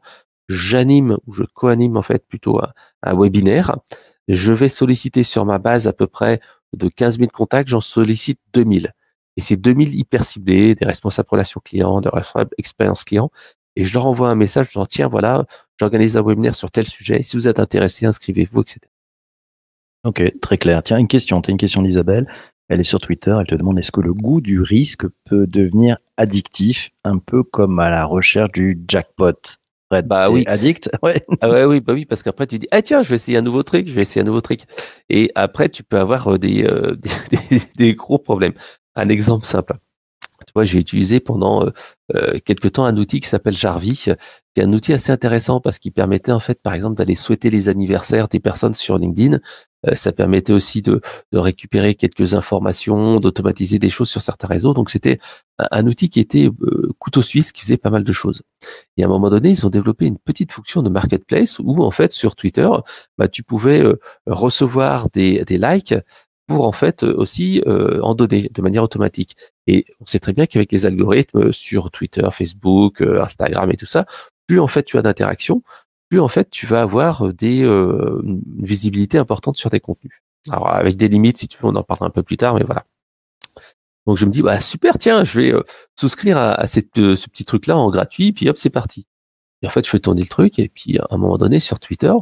j'anime 0.50 1.18
ou 1.27 1.34
je 1.34 1.44
co-anime 1.44 1.98
en 1.98 2.01
fait 2.01 2.27
plutôt 2.27 2.60
un, 2.60 2.72
un 3.03 3.15
webinaire. 3.15 3.77
Je 4.27 4.53
vais 4.53 4.70
solliciter 4.70 5.24
sur 5.24 5.46
ma 5.46 5.60
base 5.60 5.88
à 5.88 5.94
peu 5.94 6.08
près 6.08 6.42
de 6.74 6.89
15 6.89 7.20
000 7.20 7.30
contacts, 7.32 7.70
j'en 7.70 7.82
sollicite 7.82 8.39
2000. 8.53 8.89
Et 9.37 9.41
c'est 9.41 9.57
2000 9.57 9.95
hyper 9.95 10.23
ciblés, 10.23 10.75
des 10.75 10.85
responsables 10.85 11.27
relations 11.29 11.61
clients, 11.63 12.01
des 12.01 12.09
responsables 12.09 12.51
expérience 12.57 13.03
client. 13.03 13.31
Et 13.75 13.85
je 13.85 13.93
leur 13.93 14.05
envoie 14.05 14.29
un 14.29 14.35
message, 14.35 14.67
je 14.71 14.77
leur 14.79 14.87
dis, 14.87 14.95
tiens, 14.97 15.07
voilà, 15.07 15.45
j'organise 15.79 16.15
un 16.17 16.21
webinaire 16.23 16.53
sur 16.55 16.69
tel 16.69 16.85
sujet. 16.85 17.23
Si 17.23 17.35
vous 17.37 17.47
êtes 17.47 17.59
intéressé, 17.59 18.05
inscrivez-vous, 18.05 18.61
etc. 18.61 18.79
Ok, 20.05 20.21
très 20.41 20.57
clair. 20.57 20.83
Tiens, 20.83 20.97
une 20.97 21.07
question. 21.07 21.41
Tu 21.41 21.49
as 21.49 21.53
une 21.53 21.57
question 21.57 21.81
d'Isabelle. 21.81 22.27
Elle 22.69 22.79
est 22.79 22.83
sur 22.83 22.99
Twitter. 22.99 23.35
Elle 23.39 23.47
te 23.47 23.55
demande 23.55 23.79
est-ce 23.79 23.91
que 23.91 24.01
le 24.01 24.13
goût 24.13 24.41
du 24.41 24.61
risque 24.61 25.05
peut 25.25 25.47
devenir 25.47 25.97
addictif, 26.17 26.89
un 27.03 27.17
peu 27.17 27.43
comme 27.43 27.79
à 27.79 27.89
la 27.89 28.05
recherche 28.05 28.51
du 28.51 28.79
jackpot? 28.87 29.33
Fred, 29.91 30.07
Bah 30.07 30.29
oui. 30.29 30.43
Addict? 30.47 30.89
Ouais. 31.03 31.25
Ah 31.41 31.49
ouais, 31.49 31.65
oui, 31.65 31.79
bah 31.81 31.93
oui, 31.93 32.05
parce 32.05 32.21
qu'après 32.23 32.47
tu 32.47 32.59
dis, 32.59 32.67
ah 32.71 32.81
tiens, 32.81 33.01
je 33.01 33.09
vais 33.09 33.15
essayer 33.15 33.37
un 33.37 33.41
nouveau 33.41 33.63
truc, 33.63 33.87
je 33.87 33.93
vais 33.93 34.01
essayer 34.01 34.21
un 34.21 34.25
nouveau 34.25 34.41
truc. 34.41 34.61
Et 35.09 35.31
après, 35.35 35.69
tu 35.69 35.83
peux 35.83 35.99
avoir 35.99 36.33
euh, 36.33 36.37
des, 36.37 36.63
euh, 36.65 36.95
des, 37.31 37.37
des- 37.57 37.61
des 37.77 37.93
gros 37.95 38.17
problèmes. 38.17 38.53
Un 38.95 39.09
exemple 39.09 39.45
simple. 39.45 39.77
Tu 40.45 40.51
vois, 40.53 40.65
j'ai 40.65 40.79
utilisé 40.79 41.19
pendant 41.19 41.65
euh, 41.65 41.71
euh, 42.15 42.39
quelque 42.43 42.67
temps 42.67 42.85
un 42.85 42.97
outil 42.97 43.21
qui 43.21 43.29
s'appelle 43.29 43.55
Jarvis, 43.55 44.07
qui 44.53 44.62
est 44.62 44.63
un 44.63 44.73
outil 44.73 44.91
assez 44.93 45.12
intéressant 45.12 45.62
parce 45.62 45.79
qu'il 45.79 45.93
permettait 45.93 46.33
en 46.33 46.39
fait, 46.39 46.62
par 46.62 46.73
exemple, 46.73 46.95
d'aller 46.95 47.15
souhaiter 47.15 47.50
les 47.50 47.69
anniversaires 47.69 48.27
des 48.27 48.39
personnes 48.39 48.73
sur 48.73 48.97
LinkedIn. 48.97 49.39
Euh, 49.88 49.95
ça 49.95 50.12
permettait 50.12 50.53
aussi 50.53 50.81
de, 50.81 51.01
de 51.31 51.38
récupérer 51.38 51.95
quelques 51.95 52.33
informations, 52.33 53.19
d'automatiser 53.19 53.79
des 53.79 53.89
choses 53.89 54.09
sur 54.09 54.21
certains 54.21 54.47
réseaux. 54.47 54.73
Donc 54.73 54.89
c'était 54.89 55.19
un, 55.59 55.67
un 55.71 55.88
outil 55.88 56.09
qui 56.09 56.19
était 56.19 56.50
euh, 56.62 56.89
couteau 57.00 57.21
suisse, 57.21 57.51
qui 57.51 57.62
faisait 57.62 57.77
pas 57.77 57.89
mal 57.89 58.03
de 58.03 58.12
choses. 58.12 58.43
Et 58.97 59.03
à 59.03 59.07
un 59.07 59.09
moment 59.09 59.29
donné, 59.29 59.50
ils 59.50 59.65
ont 59.65 59.69
développé 59.69 60.05
une 60.05 60.17
petite 60.17 60.51
fonction 60.51 60.81
de 60.81 60.89
marketplace 60.89 61.59
où 61.59 61.83
en 61.83 61.91
fait 61.91 62.12
sur 62.12 62.35
Twitter, 62.35 62.69
bah, 63.17 63.27
tu 63.27 63.43
pouvais 63.43 63.81
euh, 63.83 64.00
recevoir 64.27 65.09
des, 65.09 65.43
des 65.43 65.57
likes 65.57 65.95
pour 66.47 66.67
en 66.67 66.71
fait 66.71 67.03
euh, 67.03 67.15
aussi 67.15 67.62
euh, 67.67 68.01
en 68.01 68.15
donner 68.15 68.50
de 68.53 68.62
manière 68.62 68.83
automatique. 68.83 69.35
Et 69.67 69.85
on 70.00 70.05
sait 70.05 70.19
très 70.19 70.33
bien 70.33 70.45
qu'avec 70.45 70.71
les 70.71 70.85
algorithmes 70.85 71.51
sur 71.51 71.91
Twitter, 71.91 72.27
Facebook, 72.31 73.01
euh, 73.01 73.23
Instagram 73.23 73.71
et 73.71 73.77
tout 73.77 73.85
ça, 73.85 74.05
plus 74.47 74.59
en 74.59 74.67
fait 74.67 74.83
tu 74.83 74.97
as 74.97 75.01
d'interactions, 75.01 75.63
plus 76.09 76.19
en 76.19 76.27
fait 76.27 76.50
tu 76.50 76.65
vas 76.67 76.81
avoir 76.81 77.33
des 77.33 77.63
euh, 77.63 78.21
une 78.23 78.41
visibilité 78.59 79.17
importante 79.17 79.57
sur 79.57 79.69
tes 79.69 79.79
contenus. 79.79 80.21
Alors 80.50 80.69
avec 80.73 80.95
des 80.97 81.07
limites, 81.07 81.38
si 81.38 81.47
tu 81.47 81.57
veux, 81.57 81.69
on 81.69 81.75
en 81.75 81.83
parlera 81.83 82.07
un 82.07 82.09
peu 82.09 82.23
plus 82.23 82.38
tard, 82.38 82.55
mais 82.55 82.63
voilà. 82.63 82.85
Donc 84.05 84.17
je 84.17 84.25
me 84.25 84.31
dis 84.31 84.41
bah 84.41 84.59
super, 84.59 84.97
tiens, 85.00 85.23
je 85.23 85.39
vais 85.39 85.53
euh, 85.53 85.63
souscrire 85.97 86.38
à, 86.38 86.67
cette, 86.67 86.97
euh, 87.00 87.15
ce 87.15 87.29
petit 87.29 87.45
truc 87.45 87.67
là 87.67 87.77
en 87.77 87.89
gratuit, 87.89 88.33
puis 88.33 88.50
hop 88.50 88.57
c'est 88.57 88.69
parti. 88.69 89.07
Et 89.62 89.67
en 89.67 89.69
fait 89.69 89.85
je 89.85 89.89
fais 89.89 90.00
tourner 90.00 90.21
le 90.21 90.27
truc 90.27 90.59
et 90.59 90.69
puis 90.69 91.00
à 91.00 91.07
un 91.12 91.17
moment 91.17 91.38
donné 91.38 91.59
sur 91.59 91.79
Twitter, 91.79 92.13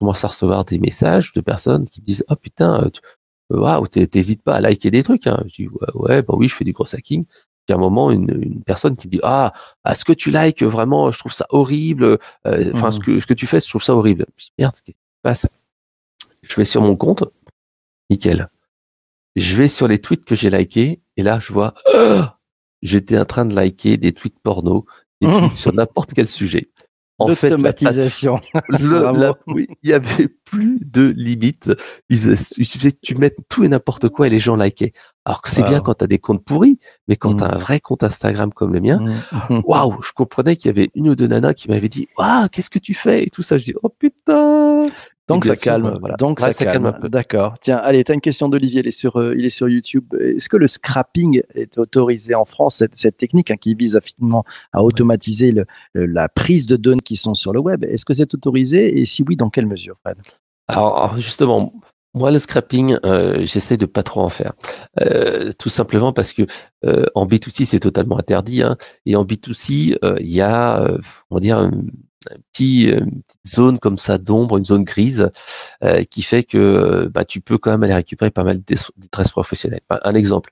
commence 0.00 0.24
à 0.24 0.28
recevoir 0.28 0.64
des 0.64 0.78
messages 0.78 1.32
de 1.32 1.40
personnes 1.40 1.88
qui 1.88 2.00
me 2.00 2.06
disent 2.06 2.24
oh 2.28 2.36
putain, 2.36 2.84
euh, 2.84 2.90
waouh, 3.50 3.86
t'hé- 3.86 4.06
t'hésites 4.06 4.42
pas 4.42 4.56
à 4.56 4.60
liker 4.60 4.90
des 4.90 5.02
trucs. 5.02 5.26
Hein. 5.26 5.42
Je 5.46 5.54
dis 5.64 5.68
ouais, 5.68 5.88
ouais, 5.94 6.22
bah 6.22 6.34
oui, 6.36 6.48
je 6.48 6.54
fais 6.54 6.64
du 6.64 6.72
gros 6.72 6.86
hacking. 6.94 7.24
Puis 7.66 7.72
à 7.72 7.76
un 7.76 7.80
moment, 7.80 8.10
une, 8.10 8.30
une 8.42 8.62
personne 8.62 8.94
qui 8.96 9.06
me 9.08 9.12
dit 9.12 9.20
ah, 9.22 9.52
à 9.84 9.94
ce 9.94 10.04
que 10.04 10.12
tu 10.12 10.30
likes 10.30 10.62
vraiment, 10.62 11.10
je 11.10 11.18
trouve 11.18 11.32
ça 11.32 11.46
horrible. 11.50 12.04
euh, 12.46 12.70
Enfin, 12.74 12.86
Mhm. 12.88 12.92
ce 12.92 13.00
que 13.00 13.20
ce 13.20 13.26
que 13.26 13.34
tu 13.34 13.46
fais, 13.46 13.60
je 13.60 13.68
trouve 13.68 13.82
ça 13.82 13.94
horrible. 13.96 14.26
Je 14.36 14.44
dis 14.46 14.52
merde, 14.58 14.74
qu'est-ce 14.74 14.82
qui 14.84 14.92
se 14.92 14.98
passe? 15.22 15.46
Je 16.42 16.54
vais 16.56 16.64
sur 16.66 16.82
mon 16.82 16.94
compte, 16.96 17.24
nickel. 18.10 18.50
Je 19.36 19.56
vais 19.56 19.68
sur 19.68 19.88
les 19.88 19.98
tweets 20.00 20.24
que 20.26 20.34
j'ai 20.34 20.50
likés 20.50 21.00
et 21.16 21.22
là, 21.22 21.40
je 21.40 21.52
vois 21.52 21.74
Ah 21.94 22.38
j'étais 22.82 23.18
en 23.18 23.24
train 23.24 23.46
de 23.46 23.54
liker 23.54 23.96
des 23.96 24.12
tweets 24.12 24.38
porno, 24.42 24.84
des 25.22 25.26
tweets 25.28 25.54
sur 25.54 25.72
n'importe 25.72 26.12
quel 26.12 26.28
sujet. 26.28 26.70
En 27.20 27.28
fait, 27.34 27.50
L'automatisation. 27.50 28.40
la- 28.70 29.34
oui, 29.46 29.66
il 29.84 29.90
y 29.90 29.92
avait 29.92 30.26
plus 30.44 30.80
de 30.84 31.12
limites. 31.16 31.70
Il, 32.10 32.18
il 32.56 32.66
suffisait 32.66 32.90
que 32.90 32.98
tu 33.02 33.14
mettes 33.14 33.36
tout 33.48 33.62
et 33.62 33.68
n'importe 33.68 34.08
quoi 34.08 34.26
et 34.26 34.30
les 34.30 34.40
gens 34.40 34.56
likaient. 34.56 34.92
Alors 35.24 35.40
que 35.40 35.48
c'est 35.48 35.62
Wow. 35.62 35.68
bien 35.68 35.80
quand 35.80 35.94
tu 35.94 36.04
as 36.04 36.06
des 36.08 36.18
comptes 36.18 36.44
pourris, 36.44 36.78
mais 37.06 37.14
quand 37.16 37.32
Mm. 37.34 37.36
tu 37.38 37.44
as 37.44 37.54
un 37.54 37.56
vrai 37.58 37.78
compte 37.80 38.02
Instagram 38.02 38.52
comme 38.52 38.72
le 38.72 38.80
mien, 38.80 38.98
Mhm. 39.00 39.12
waouh, 39.64 40.02
je 40.02 40.10
comprenais 40.12 40.56
qu'il 40.56 40.66
y 40.66 40.70
avait 40.70 40.90
une 40.94 41.08
ou 41.08 41.14
deux 41.14 41.28
nanas 41.28 41.54
qui 41.54 41.68
m'avaient 41.68 41.88
dit 41.88 42.08
waouh, 42.18 42.48
qu'est-ce 42.50 42.68
que 42.70 42.80
tu 42.80 42.94
fais 42.94 43.22
et 43.24 43.30
tout 43.30 43.42
ça. 43.42 43.58
Je 43.58 43.64
dis 43.64 43.74
oh 43.82 43.88
putain. 43.88 44.88
Donc 45.28 45.44
ça 45.46 45.54
sûr, 45.54 45.64
calme. 45.72 45.96
voilà. 46.00 46.16
Donc 46.16 46.38
Ouais, 46.40 46.52
ça, 46.52 46.64
calme. 46.66 46.86
un 46.86 46.92
peu. 46.92 47.08
D'accord. 47.08 47.54
Tiens, 47.60 47.78
allez, 47.78 48.04
tu 48.04 48.12
as 48.12 48.14
une 48.14 48.20
question 48.20 48.48
d'Olivier. 48.48 48.80
Il 48.80 48.86
est 48.88 48.90
sur, 48.90 49.16
euh, 49.16 49.34
il 49.36 49.44
est 49.46 49.48
sur 49.50 49.68
YouTube. 49.68 50.04
Est-ce 50.20 50.48
que 50.50 50.56
le 50.58 50.66
scrapping 50.66 51.40
est 51.54 51.78
autorisé 51.78 52.34
en 52.34 52.44
France 52.44 52.76
cette, 52.76 52.96
cette 52.96 53.16
technique 53.16 53.50
hein, 53.50 53.56
qui 53.56 53.74
vise 53.74 53.96
à, 53.96 54.00
finalement 54.02 54.44
à 54.72 54.82
automatiser 54.82 55.52
le- 55.52 55.64
le- 55.94 56.06
la 56.06 56.28
prise 56.28 56.66
de 56.66 56.76
données 56.76 57.00
qui 57.00 57.16
sont 57.16 57.32
sur 57.34 57.52
le 57.54 57.60
web? 57.60 57.84
Est-ce 57.84 58.04
que 58.04 58.12
c'est 58.12 58.34
autorisé? 58.34 59.00
Et 59.00 59.06
si 59.06 59.24
oui, 59.26 59.36
dans 59.36 59.48
quelle 59.48 59.66
mesure, 59.66 59.96
Fred? 60.04 60.16
Alors, 60.68 60.96
alors, 60.98 61.16
justement, 61.18 61.72
moi 62.14 62.30
le 62.30 62.38
scrapping, 62.38 62.96
euh, 63.04 63.44
j'essaie 63.46 63.76
de 63.78 63.86
pas 63.86 64.02
trop 64.02 64.20
en 64.20 64.28
faire. 64.28 64.52
Euh, 65.00 65.52
tout 65.58 65.68
simplement 65.70 66.12
parce 66.12 66.32
que 66.34 66.42
en 67.14 67.26
B2C 67.26 67.64
c'est 67.64 67.80
totalement 67.80 68.18
interdit, 68.18 68.62
hein, 68.62 68.76
et 69.06 69.16
en 69.16 69.24
B2C 69.24 69.96
euh, 70.04 70.16
il 70.20 70.30
y 70.30 70.40
a, 70.42 70.86
on 71.30 71.34
va 71.36 71.40
dire, 71.40 71.70
euh, 72.32 73.00
une 73.00 73.22
petite 73.22 73.46
zone 73.46 73.78
comme 73.78 73.98
ça 73.98 74.18
d'ombre, 74.18 74.58
une 74.58 74.64
zone 74.64 74.84
grise, 74.84 75.30
euh, 75.82 76.02
qui 76.04 76.22
fait 76.22 76.44
que 76.44 76.58
euh, 76.58 77.08
bah, 77.08 77.24
tu 77.24 77.40
peux 77.40 77.58
quand 77.58 77.70
même 77.70 77.82
aller 77.82 77.94
récupérer 77.94 78.30
pas 78.30 78.44
mal 78.44 78.58
de 78.58 78.74
détresse 78.96 79.30
professionnelle. 79.30 79.80
Un, 79.90 80.14
exemple, 80.14 80.50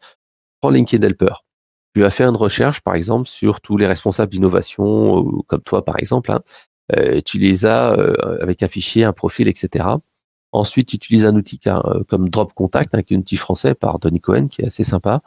prends 0.61 0.71
LinkedIn 0.71 1.07
Helper. 1.07 1.35
Tu 1.95 2.01
vas 2.01 2.11
faire 2.11 2.29
une 2.29 2.37
recherche, 2.37 2.81
par 2.81 2.95
exemple, 2.95 3.29
sur 3.29 3.61
tous 3.61 3.77
les 3.77 3.87
responsables 3.87 4.33
d'innovation, 4.33 5.25
comme 5.47 5.61
toi, 5.63 5.85
par 5.85 5.99
exemple. 5.99 6.33
hein. 6.33 6.41
Tu 7.25 7.39
les 7.39 7.65
as 7.67 7.93
avec 8.41 8.63
un 8.63 8.69
fichier, 8.69 9.05
un 9.05 9.13
profil, 9.13 9.49
etc. 9.49 9.85
Ensuite, 10.53 10.89
tu 10.89 10.97
utilises 10.97 11.25
un 11.25 11.35
outil 11.35 11.59
comme 12.09 12.29
Drop 12.29 12.53
Contact, 12.55 12.95
hein, 12.95 13.03
qui 13.03 13.15
est 13.15 13.17
un 13.17 13.21
outil 13.21 13.37
français 13.37 13.75
par 13.75 13.99
Donny 13.99 14.21
Cohen, 14.21 14.49
qui 14.49 14.63
est 14.63 14.67
assez 14.67 14.85
sympa. 14.85 15.21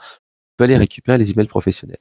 Tu 0.55 0.59
peux 0.59 0.63
aller 0.63 0.77
récupérer 0.77 1.17
les 1.17 1.31
emails 1.31 1.47
professionnels. 1.47 1.97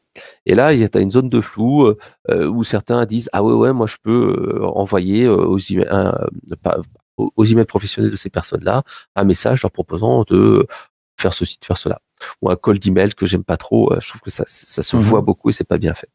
Et 0.46 0.54
là, 0.54 0.73
il 0.73 0.78
y 0.78 0.84
a 0.84 1.00
une 1.00 1.11
zone 1.11 1.28
de 1.28 1.40
flou 1.40 1.87
euh, 1.87 1.99
euh, 2.30 2.46
où 2.46 2.62
certains 2.62 3.04
disent 3.04 3.28
ah 3.32 3.42
ouais 3.42 3.52
ouais 3.52 3.73
moi 3.73 3.88
je 3.88 3.96
peux 4.00 4.61
euh, 4.61 4.64
envoyer 4.64 5.26
aux, 5.26 5.58
emails, 5.58 5.88
un, 5.90 6.14
pas- 6.62 6.78
aux 7.16 7.32
aux 7.34 7.44
emails 7.44 7.64
professionnels 7.64 8.12
de 8.12 8.16
ces 8.16 8.30
personnes-là 8.30 8.84
un 9.16 9.25
message 9.25 9.62
leur 9.62 9.73
proposant 9.73 10.23
de 10.28 10.69
faire 11.21 11.34
ceci, 11.34 11.58
de 11.60 11.64
faire 11.64 11.76
cela, 11.78 12.00
ou 12.43 12.49
un 12.49 12.54
call 12.54 12.78
d'email 12.78 13.12
que 13.14 13.26
j'aime 13.26 13.43
pas 13.43 13.56
trop. 13.56 13.93
je 14.00 14.08
trouve 14.08 14.21
que 14.21 14.30
ça 14.30 14.45
ça 14.47 14.84
se 14.84 14.97
voit 14.97 15.21
beaucoup 15.21 15.50
et 15.50 15.52
c'est 15.52 15.64
pas 15.64 15.78
bien 15.78 15.95
fait. 15.95 16.08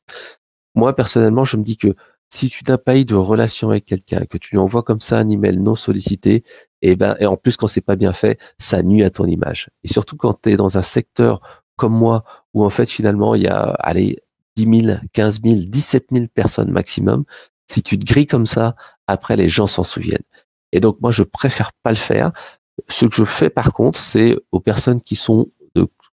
Moi 0.76 0.96
personnellement, 0.96 1.44
je 1.44 1.58
me 1.58 1.64
dis 1.64 1.76
que 1.76 1.94
si 2.30 2.50
tu 2.50 2.64
n'as 2.68 2.78
pas 2.78 2.96
eu 2.98 3.04
de 3.06 3.16
relation 3.16 3.72
avec 3.72 3.86
quelqu'un, 3.86 4.26
que 4.26 4.38
tu 4.38 4.52
lui 4.52 4.60
envoies 4.60 4.84
comme 4.84 5.02
ça 5.02 5.18
un 5.18 5.30
email 5.30 5.58
non 5.58 5.76
sollicité, 5.76 6.44
et 6.82 6.96
ben 6.96 7.18
et 7.20 7.26
en 7.26 7.36
plus 7.38 7.58
quand 7.58 7.68
c'est 7.68 7.82
pas 7.82 7.98
bien 7.98 8.14
fait, 8.14 8.40
ça 8.58 8.82
nuit 8.82 9.04
à 9.04 9.10
ton 9.10 9.26
image. 9.26 9.70
Et 9.84 9.90
surtout 9.90 10.16
quand 10.16 10.42
tu 10.42 10.52
es 10.52 10.56
dans 10.58 10.78
un 10.78 10.82
secteur 10.84 11.42
comme 11.80 11.94
moi 11.94 12.24
où 12.54 12.64
en 12.64 12.70
fait 12.70 12.90
finalement 12.90 13.34
il 13.34 13.44
y 13.44 13.48
a 13.48 13.62
allez 13.80 14.22
10 14.58 14.84
000, 14.86 14.98
15 15.14 15.42
000, 15.44 15.56
17 15.66 16.08
000 16.12 16.26
personnes 16.34 16.72
maximum. 16.72 17.24
Si 17.68 17.82
tu 17.82 17.98
te 17.98 18.06
grilles 18.06 18.28
comme 18.28 18.46
ça, 18.46 18.76
après 19.08 19.36
les 19.36 19.48
gens 19.48 19.68
s'en 19.68 19.84
souviennent. 19.84 20.28
Et 20.72 20.80
donc 20.80 21.00
moi 21.02 21.12
je 21.12 21.24
préfère 21.24 21.72
pas 21.82 21.92
le 21.92 21.96
faire. 21.96 22.32
Ce 22.90 23.06
que 23.06 23.16
je 23.16 23.24
fais 23.24 23.50
par 23.50 23.74
contre, 23.74 24.00
c'est 24.00 24.36
aux 24.52 24.60
personnes 24.60 25.02
qui 25.02 25.16
sont 25.16 25.48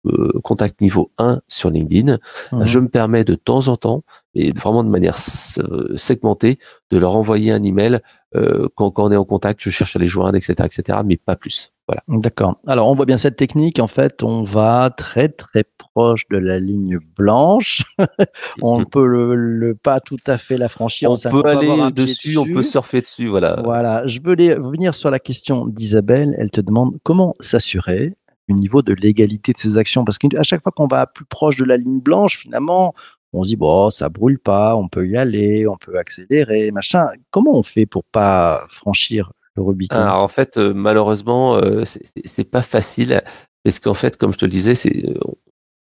euh, 0.07 0.33
contact 0.43 0.81
niveau 0.81 1.11
1 1.19 1.41
sur 1.49 1.71
LinkedIn, 1.71 2.19
Mhm. 2.53 2.65
je 2.67 2.79
me 2.79 2.89
permets 2.89 3.25
de 3.25 3.35
temps 3.35 3.69
en 3.69 3.77
temps, 3.77 4.03
et 4.35 4.53
vraiment 4.53 4.85
de 4.85 4.89
manière 4.91 5.17
euh, 5.59 5.97
segmentée, 5.97 6.59
de 6.91 6.99
leur 6.99 7.17
envoyer 7.17 7.53
un 7.53 7.63
email 7.63 8.01
euh, 8.37 8.69
quand, 8.75 8.91
quand 8.91 9.05
on 9.05 9.13
est 9.13 9.17
en 9.17 9.25
contact, 9.25 9.61
je 9.63 9.71
cherche 9.71 9.95
à 9.95 9.99
les 10.01 10.07
joindre, 10.09 10.37
etc., 10.37 10.55
etc., 10.65 10.99
mais 11.05 11.17
pas 11.17 11.37
plus. 11.37 11.71
Voilà. 11.87 12.03
D'accord. 12.09 12.57
Alors, 12.67 12.89
on 12.91 12.95
voit 12.95 13.05
bien 13.05 13.19
cette 13.19 13.37
technique. 13.37 13.79
En 13.79 13.87
fait, 13.89 14.23
on 14.23 14.43
va 14.43 14.91
très 14.97 15.29
très 15.29 15.65
proche 15.79 16.27
de 16.31 16.39
la 16.39 16.59
ligne 16.59 16.99
blanche. 17.17 17.83
on 18.63 18.81
Mhm. 18.81 18.87
peut 18.87 19.07
le, 19.07 19.35
le- 19.37 19.75
pas 19.75 20.01
tout 20.01 20.17
à 20.27 20.39
fait 20.39 20.57
la 20.57 20.69
franchir. 20.69 21.11
on 21.11 21.17
peut 21.17 21.43
aller 21.45 21.93
dessus, 21.93 22.37
on 22.39 22.45
peut 22.47 22.63
surfer 22.63 23.03
dessus, 23.03 23.29
voilà. 23.29 23.61
Voilà, 23.63 24.07
je 24.07 24.19
veux 24.25 24.35
les- 24.35 24.55
revenir 24.55 24.95
sur 24.95 25.11
la 25.11 25.19
question 25.21 25.67
d'Isabelle. 25.67 26.35
Elle 26.39 26.51
te 26.51 26.61
demande 26.61 26.97
comment 27.05 27.35
s'assurer 27.41 28.15
niveau 28.53 28.83
de 28.83 28.93
légalité 28.93 29.53
de 29.53 29.59
ces 29.59 29.79
actions. 29.79 30.05
Parce 30.05 30.19
qu'à 30.19 30.43
chaque 30.43 30.63
fois 30.63 30.73
qu'on 30.73 30.87
va 30.87 31.07
plus 31.07 31.25
proche 31.25 31.57
de 31.57 31.65
la 31.65 31.77
ligne 31.77 32.01
blanche, 32.01 32.39
finalement, 32.39 32.95
on 33.33 33.43
se 33.43 33.49
dit, 33.49 33.57
bon, 33.57 33.91
ça 33.91 34.09
brûle 34.09 34.39
pas, 34.39 34.77
on 34.77 34.89
peut 34.89 35.09
y 35.09 35.17
aller, 35.17 35.67
on 35.67 35.77
peut 35.77 35.99
accélérer, 35.99 36.71
machin. 36.71 37.09
Comment 37.31 37.53
on 37.57 37.63
fait 37.63 37.87
pour 37.87 38.05
pas 38.05 38.65
franchir 38.69 39.33
le 39.57 39.63
Rubicon? 39.63 39.97
Alors 39.97 40.23
en 40.23 40.29
fait, 40.29 40.57
euh, 40.57 40.73
malheureusement, 40.75 41.57
euh, 41.57 41.85
c'est- 41.85 42.45
pas 42.45 42.63
facile 42.63 43.23
parce 43.65 43.81
qu'en 43.81 43.95
fait, 43.95 44.17
comme 44.17 44.33
je 44.33 44.39
te 44.39 44.45
le 44.45 44.51
disais, 44.51 44.75
euh, 45.05 45.15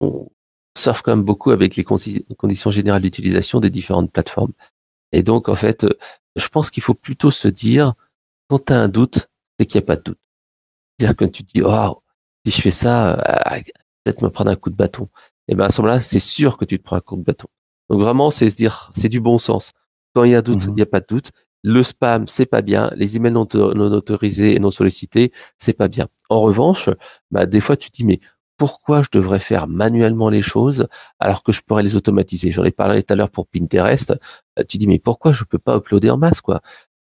on 0.01 0.29
surfe 0.77 1.03
quand 1.03 1.13
même 1.13 1.25
beaucoup 1.25 1.53
avec 1.53 1.77
les 1.77 1.85
condi- 1.85 2.25
conditions 2.37 2.71
générales 2.71 3.03
d'utilisation 3.03 3.61
des 3.61 3.71
différentes 3.71 4.11
plateformes. 4.11 4.53
Et 5.13 5.23
donc 5.23 5.49
en 5.49 5.55
fait, 5.55 5.87
je 6.35 6.49
pense 6.49 6.71
qu'il 6.71 6.83
faut 6.83 6.95
plutôt 6.95 7.31
se 7.31 7.47
dire 7.47 7.95
quand 8.49 8.67
tu 8.67 8.73
as 8.73 8.81
un 8.81 8.89
doute, 8.89 9.29
c'est 9.59 9.67
qu'il 9.67 9.79
n'y 9.81 9.85
a 9.85 9.87
pas 9.87 9.97
de 9.97 10.03
doute. 10.03 10.19
C'est-à-dire 10.99 11.17
que 11.17 11.25
tu 11.27 11.45
te 11.45 11.53
dis 11.53 11.63
oh, 11.65 12.03
si 12.47 12.51
je 12.57 12.61
fais 12.63 12.71
ça, 12.71 13.15
euh, 13.55 13.61
peut-être 14.05 14.23
me 14.23 14.31
prendre 14.31 14.51
un 14.51 14.57
coup 14.57 14.71
de 14.71 14.77
bâton. 14.77 15.09
Et 15.49 15.55
ben 15.55 15.65
à 15.67 15.71
ce 15.71 15.81
moment-là, 15.83 16.01
c'est 16.01 16.19
sûr 16.21 16.57
que 16.59 16.65
tu 16.65 16.79
te 16.79 16.85
prends 16.85 16.97
un 16.97 17.01
coup 17.01 17.17
de 17.17 17.23
bâton. 17.23 17.49
Donc 17.91 18.01
vraiment, 18.01 18.31
c'est 18.31 18.49
se 18.51 18.57
dire, 18.57 18.91
c'est 18.95 19.09
du 19.09 19.21
bon 19.21 19.39
sens. 19.39 19.73
Quand 20.15 20.25
il 20.25 20.33
y 20.33 20.35
a 20.35 20.43
doute, 20.43 20.65
il 20.65 20.69
Mhm. 20.71 20.75
n'y 20.77 20.83
a 20.83 20.87
pas 20.87 21.01
de 21.01 21.07
doute. 21.09 21.31
Le 21.63 21.83
spam, 21.83 22.27
c'est 22.29 22.47
pas 22.47 22.63
bien. 22.63 22.91
Les 22.97 23.17
emails 23.17 23.33
non, 23.33 23.47
non 23.55 23.93
autorisés 23.93 24.55
et 24.55 24.59
non 24.61 24.71
sollicités, 24.71 25.33
c'est 25.59 25.73
pas 25.73 25.89
bien. 25.89 26.09
En 26.29 26.41
revanche, 26.43 26.91
bah, 27.31 27.47
des 27.47 27.61
fois, 27.61 27.77
tu 27.77 27.91
te 27.91 27.97
dis, 27.97 28.05
mais 28.05 28.21
pourquoi 28.59 29.03
je 29.03 29.09
devrais 29.13 29.39
faire 29.41 29.67
manuellement 29.67 30.29
les 30.31 30.43
choses 30.43 30.87
alors 31.19 31.43
que 31.43 31.53
je 31.53 31.61
pourrais 31.63 31.83
les 31.83 31.97
automatiser? 31.97 32.53
J'en 32.53 32.65
ai 32.65 32.71
parlé 32.71 33.03
tout 33.03 33.13
à 33.15 33.17
l'heure 33.17 33.31
pour 33.31 33.47
Pinterest. 33.49 34.15
Euh, 34.59 34.63
Tu 34.69 34.79
dis, 34.79 34.87
mais 34.87 34.99
pourquoi 34.99 35.33
je 35.33 35.45
peux 35.45 35.59
pas 35.59 35.77
uploader 35.79 36.11
en 36.11 36.19
masse, 36.19 36.41
quoi? 36.41 36.61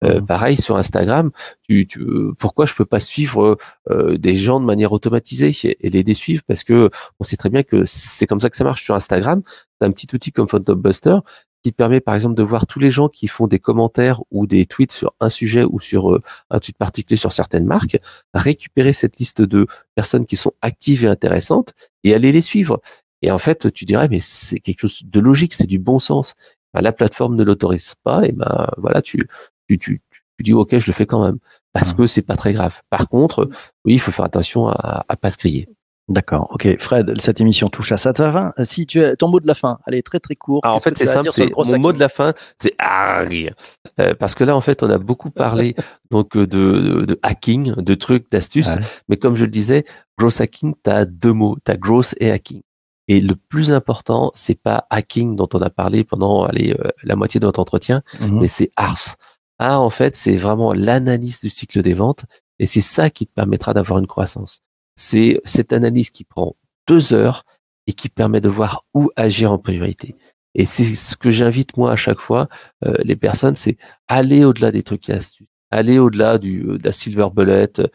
Euh, 0.06 0.20
Mhm. 0.22 0.26
Pareil 0.26 0.56
sur 0.56 0.78
Instagram, 0.78 1.32
tu, 1.68 1.88
tu, 1.88 2.00
pourquoi 2.38 2.66
je 2.66 2.74
peux 2.76 2.86
pas 2.86 3.00
suivre 3.00 3.58
euh, 3.90 4.18
des 4.18 4.34
gens 4.34 4.60
de 4.60 4.66
manière 4.66 4.92
automatisée 4.94 5.52
et, 5.64 5.88
et 5.88 5.90
les 5.90 6.04
désuivre? 6.04 6.44
Parce 6.48 6.64
que 6.64 6.90
on 7.20 7.24
sait 7.24 7.38
très 7.38 7.50
bien 7.50 7.64
que 7.64 7.86
c'est 7.86 8.28
comme 8.28 8.40
ça 8.40 8.50
que 8.50 8.56
ça 8.58 8.64
marche 8.64 8.84
sur 8.84 8.96
Instagram. 8.96 9.42
As 9.82 9.86
un 9.86 9.92
petit 9.92 10.08
outil 10.14 10.32
comme 10.32 10.48
Buster 10.48 11.18
qui 11.64 11.72
permet 11.72 12.00
par 12.00 12.14
exemple 12.14 12.36
de 12.36 12.44
voir 12.44 12.68
tous 12.68 12.80
les 12.80 12.92
gens 12.92 13.10
qui 13.10 13.28
font 13.28 13.48
des 13.48 13.58
commentaires 13.58 14.22
ou 14.30 14.46
des 14.46 14.68
tweets 14.68 14.92
sur 14.92 15.16
un 15.20 15.30
sujet 15.30 15.64
ou 15.64 15.80
sur 15.80 16.14
euh, 16.14 16.22
un 16.52 16.60
tweet 16.60 16.78
particulier 16.78 17.18
sur 17.18 17.34
certaines 17.34 17.66
marques, 17.66 17.98
récupérer 18.36 18.94
cette 18.94 19.18
liste 19.18 19.42
de 19.42 19.66
personnes 19.96 20.28
qui 20.28 20.36
sont 20.36 20.54
actives 20.62 21.06
et 21.06 21.08
intéressantes 21.08 21.74
et 22.04 22.14
aller 22.14 22.32
les 22.32 22.42
suivre. 22.42 22.82
Et 23.24 23.32
en 23.32 23.40
fait, 23.40 23.74
tu 23.74 23.86
dirais 23.86 24.08
mais 24.10 24.20
c'est 24.22 24.60
quelque 24.60 24.82
chose 24.82 25.02
de 25.04 25.20
logique, 25.20 25.56
c'est 25.56 25.66
du 25.66 25.80
bon 25.80 25.98
sens. 25.98 26.36
Ben, 26.76 26.82
la 26.82 26.94
plateforme 26.94 27.36
ne 27.36 27.44
l'autorise 27.44 27.96
pas 28.04 28.26
et 28.28 28.32
ben 28.32 28.70
voilà, 28.78 29.02
tu 29.02 29.28
tu, 29.68 29.78
tu 29.78 30.02
tu 30.38 30.44
dis 30.44 30.54
ok, 30.54 30.78
je 30.80 30.88
le 30.88 30.94
fais 30.94 31.06
quand 31.06 31.24
même 31.24 31.38
parce 31.72 31.92
Mhm. 31.92 31.98
que 31.98 32.06
c'est 32.08 32.22
pas 32.22 32.36
très 32.36 32.52
grave. 32.52 32.82
Par 32.90 33.08
contre, 33.08 33.48
oui, 33.86 33.94
il 33.94 34.00
faut 34.00 34.12
faire 34.12 34.26
attention 34.26 34.68
à, 34.68 35.06
à 35.08 35.16
pas 35.16 35.30
se 35.30 35.38
griller. 35.38 35.70
D'accord. 36.10 36.50
Ok, 36.52 36.68
Fred, 36.80 37.20
cette 37.20 37.40
émission 37.42 37.68
touche 37.70 37.92
à 37.94 37.98
sa 37.98 38.14
fin. 38.14 38.54
Euh, 38.60 38.64
Si 38.66 38.86
tu 38.86 39.02
as 39.04 39.16
ton 39.16 39.28
mot 39.30 39.40
de 39.40 39.48
la 39.48 39.56
fin, 39.56 39.80
allez 39.88 40.04
très 40.04 40.20
très 40.20 40.36
court. 40.36 40.60
Ah, 40.64 40.74
en 40.74 40.80
fait, 40.80 40.96
c'est 40.98 41.06
simple. 41.08 41.30
mon 41.56 41.80
mot 41.80 41.94
de 41.94 42.00
la 42.00 42.10
fin, 42.10 42.34
c'est 42.62 42.76
arg. 42.78 43.52
Euh, 44.00 44.14
parce 44.14 44.36
que 44.36 44.44
là, 44.44 44.56
en 44.56 44.62
fait, 44.62 44.84
on 44.84 44.90
a 44.90 44.98
beaucoup 45.00 45.32
parlé 45.32 45.74
donc 46.12 46.36
euh, 46.38 46.46
de, 46.46 46.80
de, 46.80 47.06
de 47.06 47.20
hacking, 47.24 47.74
de 47.76 47.96
trucs, 47.96 48.30
d'astuces. 48.30 48.76
Ouais. 48.76 48.82
Mais 49.10 49.18
comme 49.18 49.36
je 49.36 49.46
le 49.46 49.50
disais, 49.52 49.86
growth 50.20 50.42
hacking, 50.42 50.76
tu 50.84 50.90
as 50.92 51.06
deux 51.06 51.34
mots. 51.34 51.58
Tu 51.66 51.72
as 51.72 51.78
growth 51.78 52.14
et 52.20 52.30
hacking. 52.30 52.62
Et 53.08 53.20
le 53.22 53.36
plus 53.36 53.72
important, 53.72 54.32
c'est 54.36 54.60
pas 54.62 54.86
hacking 54.90 55.36
dont 55.36 55.48
on 55.54 55.62
a 55.62 55.70
parlé 55.70 56.04
pendant 56.04 56.44
allez, 56.44 56.76
euh, 56.80 56.90
la 57.04 57.16
moitié 57.16 57.40
de 57.40 57.46
notre 57.46 57.60
entretien, 57.62 58.02
Mhm. 58.20 58.40
mais 58.42 58.48
c'est 58.48 58.70
ARS. 58.76 59.16
Ah, 59.60 59.80
en 59.80 59.90
fait, 59.90 60.16
c'est 60.16 60.36
vraiment 60.36 60.74
l'analyse 60.74 61.42
du 61.42 61.50
cycle 61.50 61.82
des 61.82 61.94
ventes 61.94 62.26
et 62.60 62.66
c'est 62.66 62.82
ça 62.82 63.10
qui 63.10 63.26
te 63.28 63.34
permettra 63.34 63.74
d'avoir 63.74 64.00
une 64.00 64.08
croissance. 64.08 64.62
C'est 64.96 65.40
cette 65.46 65.74
analyse 65.74 66.10
qui 66.10 66.24
prend 66.24 66.56
deux 66.88 67.14
heures 67.14 67.44
et 67.88 67.94
qui 67.94 68.10
permet 68.10 68.42
de 68.42 68.50
voir 68.50 68.86
où 68.94 69.10
agir 69.16 69.52
en 69.52 69.58
priorité. 69.58 70.16
Et 70.56 70.66
c'est 70.66 70.84
ce 70.84 71.18
que 71.18 71.30
j'invite 71.30 71.76
moi 71.78 71.92
à 71.92 71.96
chaque 71.96 72.20
fois 72.20 72.48
euh, 72.86 72.96
les 73.04 73.16
personnes, 73.16 73.56
c'est 73.56 73.78
aller 74.08 74.46
au-delà 74.46 74.72
des 74.72 74.84
trucs 74.84 75.10
et 75.10 75.14
astuces, 75.14 75.48
aller 75.70 76.00
au-delà 76.00 76.38
du 76.38 76.64
de 76.64 76.80
la 76.84 76.92
silver 76.94 77.28
bullet, 77.36 77.72
euh, 77.80 77.88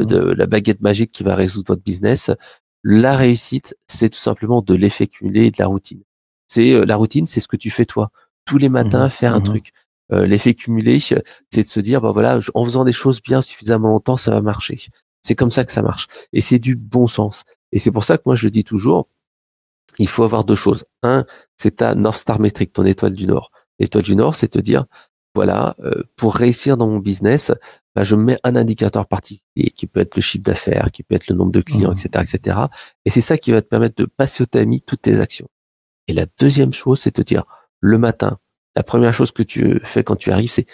Mhm. 0.00 0.04
de 0.04 0.18
la 0.18 0.46
baguette 0.46 0.80
magique 0.82 1.12
qui 1.12 1.22
va 1.24 1.34
résoudre 1.34 1.68
votre 1.68 1.82
business. 1.82 2.30
La 2.84 3.16
réussite, 3.16 3.74
c'est 3.86 4.10
tout 4.10 4.18
simplement 4.18 4.60
de 4.62 4.74
l'effet 4.74 5.06
cumulé 5.06 5.46
et 5.46 5.50
de 5.50 5.56
la 5.58 5.66
routine. 5.66 6.02
C'est 6.48 6.72
euh, 6.72 6.84
la 6.84 6.96
routine, 6.96 7.26
c'est 7.26 7.40
ce 7.40 7.48
que 7.48 7.56
tu 7.56 7.70
fais 7.70 7.86
toi 7.86 8.10
tous 8.44 8.58
les 8.58 8.68
matins, 8.68 9.04
Mhm. 9.04 9.10
faire 9.10 9.34
un 9.34 9.38
Mhm. 9.38 9.44
truc. 9.44 9.72
Euh, 10.12 10.26
L'effet 10.26 10.54
cumulé, 10.54 10.98
c'est 11.00 11.22
de 11.56 11.62
se 11.62 11.80
dire, 11.80 12.00
bah 12.00 12.12
voilà, 12.12 12.38
en 12.54 12.64
faisant 12.64 12.84
des 12.84 12.92
choses 12.92 13.22
bien 13.22 13.40
suffisamment 13.40 13.88
longtemps, 13.88 14.16
ça 14.16 14.30
va 14.30 14.40
marcher. 14.42 14.78
C'est 15.22 15.34
comme 15.34 15.50
ça 15.50 15.64
que 15.64 15.72
ça 15.72 15.82
marche. 15.82 16.08
Et 16.32 16.40
c'est 16.40 16.58
du 16.58 16.76
bon 16.76 17.06
sens. 17.06 17.44
Et 17.72 17.78
c'est 17.78 17.90
pour 17.90 18.04
ça 18.04 18.18
que 18.18 18.22
moi, 18.26 18.34
je 18.34 18.44
le 18.44 18.50
dis 18.50 18.64
toujours, 18.64 19.08
il 19.98 20.08
faut 20.08 20.24
avoir 20.24 20.44
deux 20.44 20.54
choses. 20.54 20.84
Un, 21.02 21.24
c'est 21.56 21.76
ta 21.76 21.94
North 21.94 22.18
Star 22.18 22.40
Metric, 22.40 22.72
ton 22.72 22.84
étoile 22.84 23.14
du 23.14 23.26
Nord. 23.26 23.50
L'étoile 23.78 24.04
du 24.04 24.16
Nord, 24.16 24.34
c'est 24.34 24.48
te 24.48 24.58
dire, 24.58 24.86
voilà, 25.34 25.76
euh, 25.80 26.02
pour 26.16 26.34
réussir 26.34 26.76
dans 26.76 26.86
mon 26.86 26.98
business, 26.98 27.52
bah, 27.94 28.04
je 28.04 28.16
mets 28.16 28.36
un 28.44 28.56
indicateur 28.56 29.06
particulier 29.06 29.70
qui 29.70 29.86
peut 29.86 30.00
être 30.00 30.16
le 30.16 30.22
chiffre 30.22 30.44
d'affaires, 30.44 30.90
qui 30.92 31.02
peut 31.02 31.14
être 31.14 31.28
le 31.28 31.36
nombre 31.36 31.52
de 31.52 31.60
clients, 31.60 31.92
etc., 31.92 32.08
etc. 32.22 32.56
Et 33.04 33.10
c'est 33.10 33.20
ça 33.20 33.38
qui 33.38 33.52
va 33.52 33.62
te 33.62 33.68
permettre 33.68 33.96
de 33.96 34.06
passer 34.06 34.42
au 34.42 34.46
tamis 34.46 34.82
toutes 34.82 35.02
tes 35.02 35.20
actions. 35.20 35.48
Et 36.08 36.12
la 36.12 36.26
deuxième 36.38 36.72
chose, 36.72 37.00
c'est 37.00 37.12
te 37.12 37.22
dire, 37.22 37.44
le 37.80 37.98
matin, 37.98 38.38
la 38.76 38.82
première 38.82 39.14
chose 39.14 39.32
que 39.32 39.42
tu 39.42 39.80
fais 39.84 40.04
quand 40.04 40.16
tu 40.16 40.30
arrives, 40.30 40.50
c'est 40.50 40.66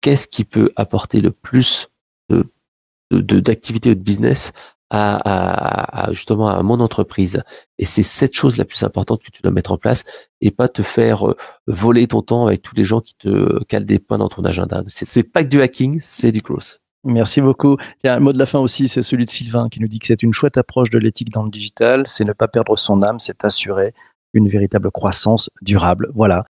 qu'est-ce 0.00 0.28
qui 0.28 0.44
peut 0.44 0.72
apporter 0.76 1.20
le 1.20 1.30
plus 1.30 1.88
de 2.30 3.40
d'activité 3.40 3.90
ou 3.90 3.94
de 3.94 4.00
business 4.00 4.52
à, 4.90 6.08
justement 6.10 6.48
à 6.48 6.62
mon 6.62 6.80
entreprise. 6.80 7.42
Et 7.78 7.84
c'est 7.84 8.02
cette 8.02 8.34
chose 8.34 8.56
la 8.56 8.64
plus 8.64 8.82
importante 8.82 9.22
que 9.22 9.30
tu 9.30 9.42
dois 9.42 9.52
mettre 9.52 9.72
en 9.72 9.78
place 9.78 10.04
et 10.40 10.50
pas 10.50 10.68
te 10.68 10.82
faire 10.82 11.28
euh, 11.28 11.36
voler 11.66 12.08
ton 12.08 12.22
temps 12.22 12.46
avec 12.46 12.62
tous 12.62 12.74
les 12.74 12.84
gens 12.84 13.00
qui 13.00 13.14
te 13.14 13.62
calent 13.64 13.84
des 13.84 13.98
points 13.98 14.18
dans 14.18 14.28
ton 14.28 14.44
agenda. 14.44 14.82
C'est 14.88 15.22
pas 15.22 15.44
que 15.44 15.48
du 15.48 15.62
hacking, 15.62 16.00
c'est 16.02 16.32
du 16.32 16.40
growth. 16.40 16.80
Merci 17.04 17.40
beaucoup. 17.40 17.76
Tiens, 18.02 18.16
un 18.16 18.20
mot 18.20 18.32
de 18.32 18.38
la 18.38 18.46
fin 18.46 18.58
aussi, 18.58 18.88
c'est 18.88 19.02
celui 19.02 19.24
de 19.24 19.30
Sylvain 19.30 19.68
qui 19.68 19.80
nous 19.80 19.88
dit 19.88 20.00
que 20.00 20.06
c'est 20.06 20.22
une 20.22 20.34
chouette 20.34 20.58
approche 20.58 20.90
de 20.90 20.98
l'éthique 20.98 21.30
dans 21.30 21.44
le 21.44 21.50
digital. 21.50 22.04
C'est 22.06 22.24
ne 22.24 22.32
pas 22.32 22.48
perdre 22.48 22.76
son 22.76 23.02
âme, 23.02 23.18
c'est 23.18 23.44
assurer 23.44 23.94
une 24.34 24.48
véritable 24.48 24.90
croissance 24.90 25.48
durable. 25.62 26.10
Voilà. 26.14 26.44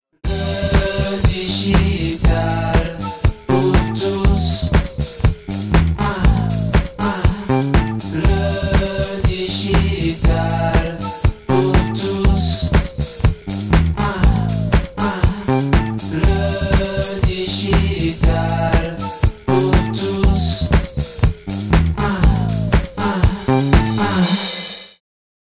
Le 1.61 1.67
digital. 1.67 1.90